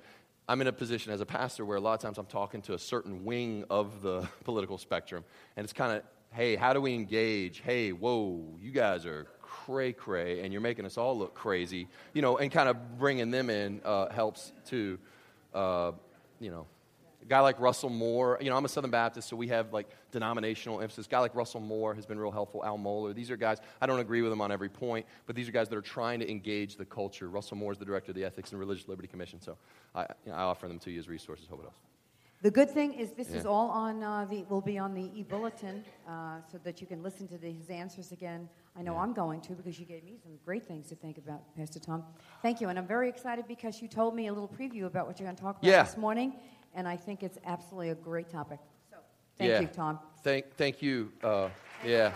I'm 0.48 0.62
in 0.62 0.68
a 0.68 0.74
position 0.74 1.14
as 1.14 1.22
a 1.22 1.28
pastor 1.28 1.64
where 1.64 1.78
a 1.78 1.82
lot 1.82 1.94
of 1.94 2.00
times 2.00 2.18
I'm 2.18 2.26
talking 2.26 2.64
to 2.64 2.74
a 2.74 2.80
certain 2.80 3.24
wing 3.24 3.66
of 3.70 4.02
the 4.02 4.28
political 4.44 4.80
spectrum, 4.80 5.24
and 5.56 5.64
it's 5.64 5.74
kind 5.74 5.96
of, 5.96 6.02
hey, 6.32 6.56
how 6.56 6.74
do 6.74 6.82
we 6.82 6.94
engage? 6.94 7.60
Hey, 7.60 7.92
whoa, 7.92 8.44
you 8.62 8.72
guys 8.72 9.06
are 9.06 9.28
cray 9.42 9.94
cray, 9.94 10.42
and 10.42 10.52
you're 10.52 10.62
making 10.62 10.86
us 10.86 10.98
all 10.98 11.18
look 11.18 11.34
crazy, 11.34 11.88
you 12.14 12.22
know, 12.22 12.38
and 12.38 12.52
kind 12.52 12.70
of 12.70 12.98
bringing 12.98 13.32
them 13.32 13.50
in 13.50 13.82
uh, 13.86 14.10
helps 14.10 14.52
to, 14.68 14.98
uh, 15.54 15.92
you 16.40 16.50
know, 16.50 16.66
a 17.22 17.26
guy 17.26 17.40
like 17.42 17.60
Russell 17.60 17.90
Moore, 17.90 18.38
you 18.42 18.50
know, 18.50 18.56
I'm 18.56 18.66
a 18.66 18.70
Southern 18.70 18.92
Baptist, 18.92 19.28
so 19.28 19.36
we 19.36 19.48
have 19.50 19.74
like 19.74 19.90
denominational 20.12 20.82
emphasis. 20.82 21.06
A 21.06 21.10
guy 21.10 21.20
like 21.20 21.36
Russell 21.36 21.60
Moore 21.60 21.94
has 21.94 22.06
been 22.06 22.18
real 22.18 22.32
helpful. 22.32 22.64
Al 22.64 22.78
Mohler. 22.78 23.14
These 23.14 23.30
are 23.30 23.38
guys, 23.38 23.58
I 23.82 23.86
don't 23.86 24.00
agree 24.00 24.22
with 24.22 24.32
them 24.32 24.42
on 24.42 24.52
every 24.52 24.70
point, 24.70 25.06
but 25.28 25.36
these 25.36 25.48
are 25.50 25.52
guys 25.52 25.68
that 25.70 25.78
are 25.78 25.82
trying 25.82 26.20
to 26.22 26.32
engage 26.32 26.78
the 26.78 26.86
culture. 26.86 27.30
Russell 27.30 27.58
Moore 27.58 27.72
is 27.72 27.78
the 27.78 27.86
director 27.86 28.12
of 28.12 28.16
the 28.16 28.24
Ethics 28.24 28.52
and 28.52 28.60
Religious 28.60 28.88
Liberty 28.88 29.08
Commission, 29.08 29.42
so 29.42 29.58
I, 29.94 30.04
you 30.26 30.32
know, 30.32 30.36
I 30.36 30.42
offer 30.44 30.68
them 30.68 30.80
to 30.80 30.92
you 30.92 31.00
as 31.00 31.10
resources. 31.10 31.48
Hope 31.50 31.60
it 31.60 31.64
helps. 31.64 31.89
The 32.42 32.52
good 32.52 32.70
thing 32.70 32.94
is 32.94 33.12
this 33.12 33.32
is 33.32 33.46
all 33.46 33.70
on 33.70 34.02
uh, 34.02 34.26
the 34.30 34.44
will 34.44 34.62
be 34.62 34.78
on 34.78 34.94
the 34.94 35.12
e-bulletin 35.14 35.84
uh, 36.08 36.38
so 36.50 36.58
that 36.64 36.80
you 36.80 36.88
can 36.88 37.04
listen 37.04 37.28
to 37.28 37.38
the, 37.38 37.52
his 37.52 37.70
answers 37.70 38.14
again. 38.14 38.48
I 38.78 38.82
know 38.82 38.94
Yeah. 38.94 39.02
I'm 39.02 39.14
going 39.14 39.42
to 39.42 39.54
because 39.54 39.78
you 39.78 39.86
gave 39.86 40.06
me 40.06 40.16
some 40.24 40.32
great 40.46 40.66
things 40.66 40.88
to 40.88 40.96
think 40.96 41.18
about, 41.18 41.42
Pastor 41.58 41.80
Tom. 41.80 42.04
Thank 42.42 42.62
you, 42.62 42.70
and 42.70 42.80
I'm 42.80 42.88
very 42.88 43.10
excited 43.10 43.46
because 43.46 43.82
you 43.82 43.90
told 43.90 44.16
me 44.16 44.28
a 44.28 44.34
little 44.34 44.48
preview 44.48 44.86
about 44.86 45.06
what 45.06 45.20
you're 45.20 45.28
going 45.28 45.36
to 45.36 45.42
talk 45.42 45.58
about 45.60 45.70
Yeah. 45.70 45.84
this 45.84 45.98
morning, 45.98 46.34
and 46.74 46.88
I 46.88 46.96
think 46.96 47.24
it's 47.24 47.38
absolutely 47.46 47.90
a 47.90 47.96
great 47.96 48.30
topic. 48.30 48.60
So 48.90 48.98
thank 49.38 49.50
yeah. 49.50 49.60
you, 49.60 49.68
Tom. 49.68 50.00
Thank, 50.24 50.56
thank 50.56 50.82
you. 50.82 51.12
Uh, 51.22 51.50
yeah. 51.86 52.14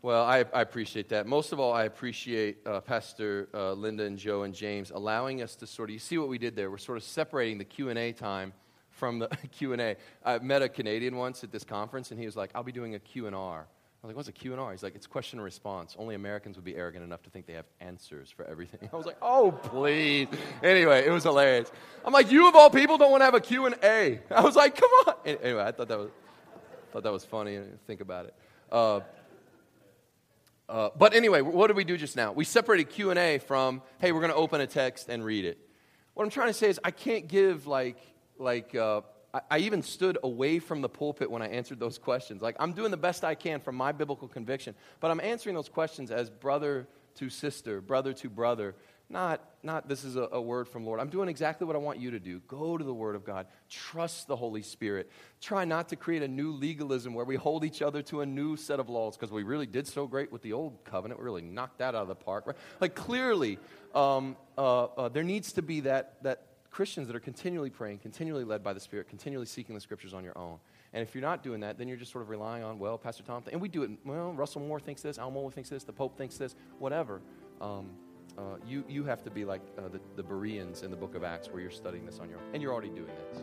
Well, 0.00 0.24
I, 0.24 0.44
I 0.54 0.60
appreciate 0.60 1.08
that. 1.08 1.26
Most 1.26 1.52
of 1.52 1.58
all, 1.58 1.72
I 1.72 1.82
appreciate 1.82 2.58
uh, 2.64 2.80
Pastor 2.80 3.48
uh, 3.52 3.72
Linda 3.72 4.04
and 4.04 4.16
Joe 4.16 4.44
and 4.44 4.54
James 4.54 4.92
allowing 4.92 5.42
us 5.42 5.56
to 5.56 5.66
sort 5.66 5.90
of. 5.90 5.94
You 5.94 5.98
see 5.98 6.18
what 6.18 6.28
we 6.28 6.38
did 6.38 6.54
there? 6.54 6.70
We're 6.70 6.78
sort 6.78 6.98
of 6.98 7.02
separating 7.02 7.58
the 7.58 7.64
Q 7.64 7.88
and 7.88 7.98
A 7.98 8.12
time 8.12 8.52
from 8.90 9.18
the 9.18 9.26
Q 9.52 9.72
and 9.72 9.82
A. 9.82 9.96
I 10.24 10.38
met 10.38 10.62
a 10.62 10.68
Canadian 10.68 11.16
once 11.16 11.42
at 11.42 11.50
this 11.50 11.64
conference, 11.64 12.12
and 12.12 12.20
he 12.20 12.26
was 12.26 12.36
like, 12.36 12.50
"I'll 12.54 12.62
be 12.62 12.70
doing 12.70 12.94
a 12.94 13.00
Q 13.00 13.26
and 13.26 13.34
R." 13.34 13.66
I 13.66 14.06
was 14.06 14.10
like, 14.10 14.16
"What's 14.16 14.28
a 14.28 14.32
Q 14.32 14.52
and 14.52 14.60
R?" 14.60 14.70
He's 14.70 14.84
like, 14.84 14.94
"It's 14.94 15.08
question 15.08 15.40
and 15.40 15.44
response. 15.44 15.96
Only 15.98 16.14
Americans 16.14 16.54
would 16.54 16.64
be 16.64 16.76
arrogant 16.76 17.02
enough 17.02 17.24
to 17.24 17.30
think 17.30 17.46
they 17.46 17.54
have 17.54 17.66
answers 17.80 18.30
for 18.30 18.44
everything." 18.44 18.88
I 18.92 18.96
was 18.96 19.04
like, 19.04 19.18
"Oh, 19.20 19.50
please." 19.50 20.28
Anyway, 20.62 21.06
it 21.06 21.10
was 21.10 21.24
hilarious. 21.24 21.72
I'm 22.04 22.12
like, 22.12 22.30
"You 22.30 22.48
of 22.48 22.54
all 22.54 22.70
people 22.70 22.98
don't 22.98 23.10
want 23.10 23.22
to 23.22 23.24
have 23.24 23.34
a 23.34 23.40
Q 23.40 23.66
and 23.66 23.74
A?" 23.82 24.20
I 24.30 24.42
was 24.42 24.54
like, 24.54 24.76
"Come 24.76 24.90
on." 25.08 25.14
Anyway, 25.26 25.60
I 25.60 25.72
thought 25.72 25.88
that 25.88 25.98
was 25.98 26.10
thought 26.92 27.02
that 27.02 27.12
was 27.12 27.24
funny. 27.24 27.58
Think 27.88 28.00
about 28.00 28.26
it. 28.26 28.34
Uh, 28.70 29.00
uh, 30.68 30.90
but 30.96 31.14
anyway, 31.14 31.40
what 31.40 31.68
did 31.68 31.76
we 31.76 31.84
do 31.84 31.96
just 31.96 32.16
now? 32.16 32.32
We 32.32 32.44
separated 32.44 32.90
Q 32.90 33.10
and 33.10 33.18
A 33.18 33.38
from, 33.38 33.82
hey, 34.00 34.12
we're 34.12 34.20
going 34.20 34.32
to 34.32 34.36
open 34.36 34.60
a 34.60 34.66
text 34.66 35.08
and 35.08 35.24
read 35.24 35.44
it. 35.44 35.58
What 36.14 36.24
I'm 36.24 36.30
trying 36.30 36.48
to 36.48 36.54
say 36.54 36.68
is, 36.68 36.78
I 36.84 36.90
can't 36.90 37.28
give 37.28 37.66
like 37.66 37.98
like. 38.38 38.74
Uh, 38.74 39.02
I, 39.32 39.40
I 39.50 39.58
even 39.58 39.82
stood 39.82 40.18
away 40.22 40.58
from 40.58 40.80
the 40.80 40.88
pulpit 40.88 41.30
when 41.30 41.42
I 41.42 41.48
answered 41.48 41.78
those 41.78 41.98
questions. 41.98 42.42
Like 42.42 42.56
I'm 42.58 42.72
doing 42.72 42.90
the 42.90 42.96
best 42.96 43.24
I 43.24 43.34
can 43.34 43.60
from 43.60 43.76
my 43.76 43.92
biblical 43.92 44.28
conviction, 44.28 44.74
but 45.00 45.10
I'm 45.10 45.20
answering 45.20 45.54
those 45.54 45.68
questions 45.68 46.10
as 46.10 46.30
brother 46.30 46.88
to 47.16 47.28
sister, 47.28 47.80
brother 47.80 48.12
to 48.14 48.28
brother. 48.28 48.74
Not, 49.10 49.42
not 49.62 49.88
this 49.88 50.04
is 50.04 50.16
a, 50.16 50.28
a 50.32 50.40
word 50.40 50.68
from 50.68 50.84
Lord. 50.84 51.00
I'm 51.00 51.08
doing 51.08 51.30
exactly 51.30 51.66
what 51.66 51.74
I 51.74 51.78
want 51.78 51.98
you 51.98 52.10
to 52.10 52.20
do. 52.20 52.40
Go 52.40 52.76
to 52.76 52.84
the 52.84 52.92
Word 52.92 53.16
of 53.16 53.24
God. 53.24 53.46
Trust 53.70 54.28
the 54.28 54.36
Holy 54.36 54.60
Spirit. 54.60 55.10
Try 55.40 55.64
not 55.64 55.88
to 55.88 55.96
create 55.96 56.22
a 56.22 56.28
new 56.28 56.52
legalism 56.52 57.14
where 57.14 57.24
we 57.24 57.36
hold 57.36 57.64
each 57.64 57.80
other 57.80 58.02
to 58.02 58.20
a 58.20 58.26
new 58.26 58.56
set 58.56 58.80
of 58.80 58.90
laws 58.90 59.16
because 59.16 59.32
we 59.32 59.44
really 59.44 59.66
did 59.66 59.86
so 59.86 60.06
great 60.06 60.30
with 60.30 60.42
the 60.42 60.52
old 60.52 60.84
covenant. 60.84 61.20
We 61.20 61.24
really 61.24 61.40
knocked 61.40 61.78
that 61.78 61.94
out 61.94 62.02
of 62.02 62.08
the 62.08 62.14
park. 62.14 62.46
Right? 62.46 62.56
Like 62.80 62.94
clearly, 62.94 63.58
um, 63.94 64.36
uh, 64.58 64.84
uh, 64.84 65.08
there 65.08 65.24
needs 65.24 65.52
to 65.54 65.62
be 65.62 65.80
that, 65.80 66.22
that 66.22 66.42
Christians 66.70 67.06
that 67.06 67.16
are 67.16 67.20
continually 67.20 67.70
praying, 67.70 68.00
continually 68.00 68.44
led 68.44 68.62
by 68.62 68.74
the 68.74 68.80
Spirit, 68.80 69.08
continually 69.08 69.46
seeking 69.46 69.74
the 69.74 69.80
Scriptures 69.80 70.12
on 70.12 70.22
your 70.22 70.36
own. 70.36 70.58
And 70.92 71.02
if 71.02 71.14
you're 71.14 71.22
not 71.22 71.42
doing 71.42 71.60
that, 71.60 71.78
then 71.78 71.88
you're 71.88 71.96
just 71.96 72.12
sort 72.12 72.22
of 72.22 72.28
relying 72.28 72.62
on, 72.62 72.78
well, 72.78 72.98
Pastor 72.98 73.22
Tom, 73.22 73.42
and 73.50 73.60
we 73.60 73.68
do 73.68 73.84
it. 73.84 73.90
Well, 74.04 74.32
Russell 74.32 74.60
Moore 74.60 74.80
thinks 74.80 75.00
this, 75.00 75.18
Al 75.18 75.32
Mohler 75.32 75.52
thinks 75.52 75.70
this, 75.70 75.84
the 75.84 75.92
Pope 75.92 76.18
thinks 76.18 76.36
this, 76.36 76.54
whatever. 76.78 77.22
Um, 77.60 77.90
uh, 78.38 78.56
you, 78.66 78.84
you 78.88 79.04
have 79.04 79.22
to 79.24 79.30
be 79.30 79.44
like 79.44 79.62
uh, 79.76 79.88
the, 79.88 80.00
the 80.16 80.22
Bereans 80.22 80.82
in 80.82 80.90
the 80.90 80.96
book 80.96 81.14
of 81.16 81.24
Acts 81.24 81.48
where 81.48 81.60
you're 81.60 81.70
studying 81.70 82.06
this 82.06 82.20
on 82.20 82.30
your 82.30 82.38
own. 82.38 82.44
And 82.54 82.62
you're 82.62 82.72
already 82.72 82.90
doing 82.90 83.10
this. 83.32 83.42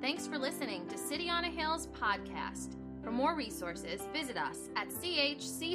Thanks 0.00 0.28
for 0.28 0.38
listening 0.38 0.86
to 0.86 0.96
City 0.96 1.28
on 1.28 1.44
a 1.44 1.50
Hill's 1.50 1.88
podcast. 1.88 2.76
For 3.02 3.10
more 3.10 3.34
resources, 3.34 4.06
visit 4.12 4.36
us 4.36 4.68
at 4.76 4.88
chccny.com. 4.88 5.66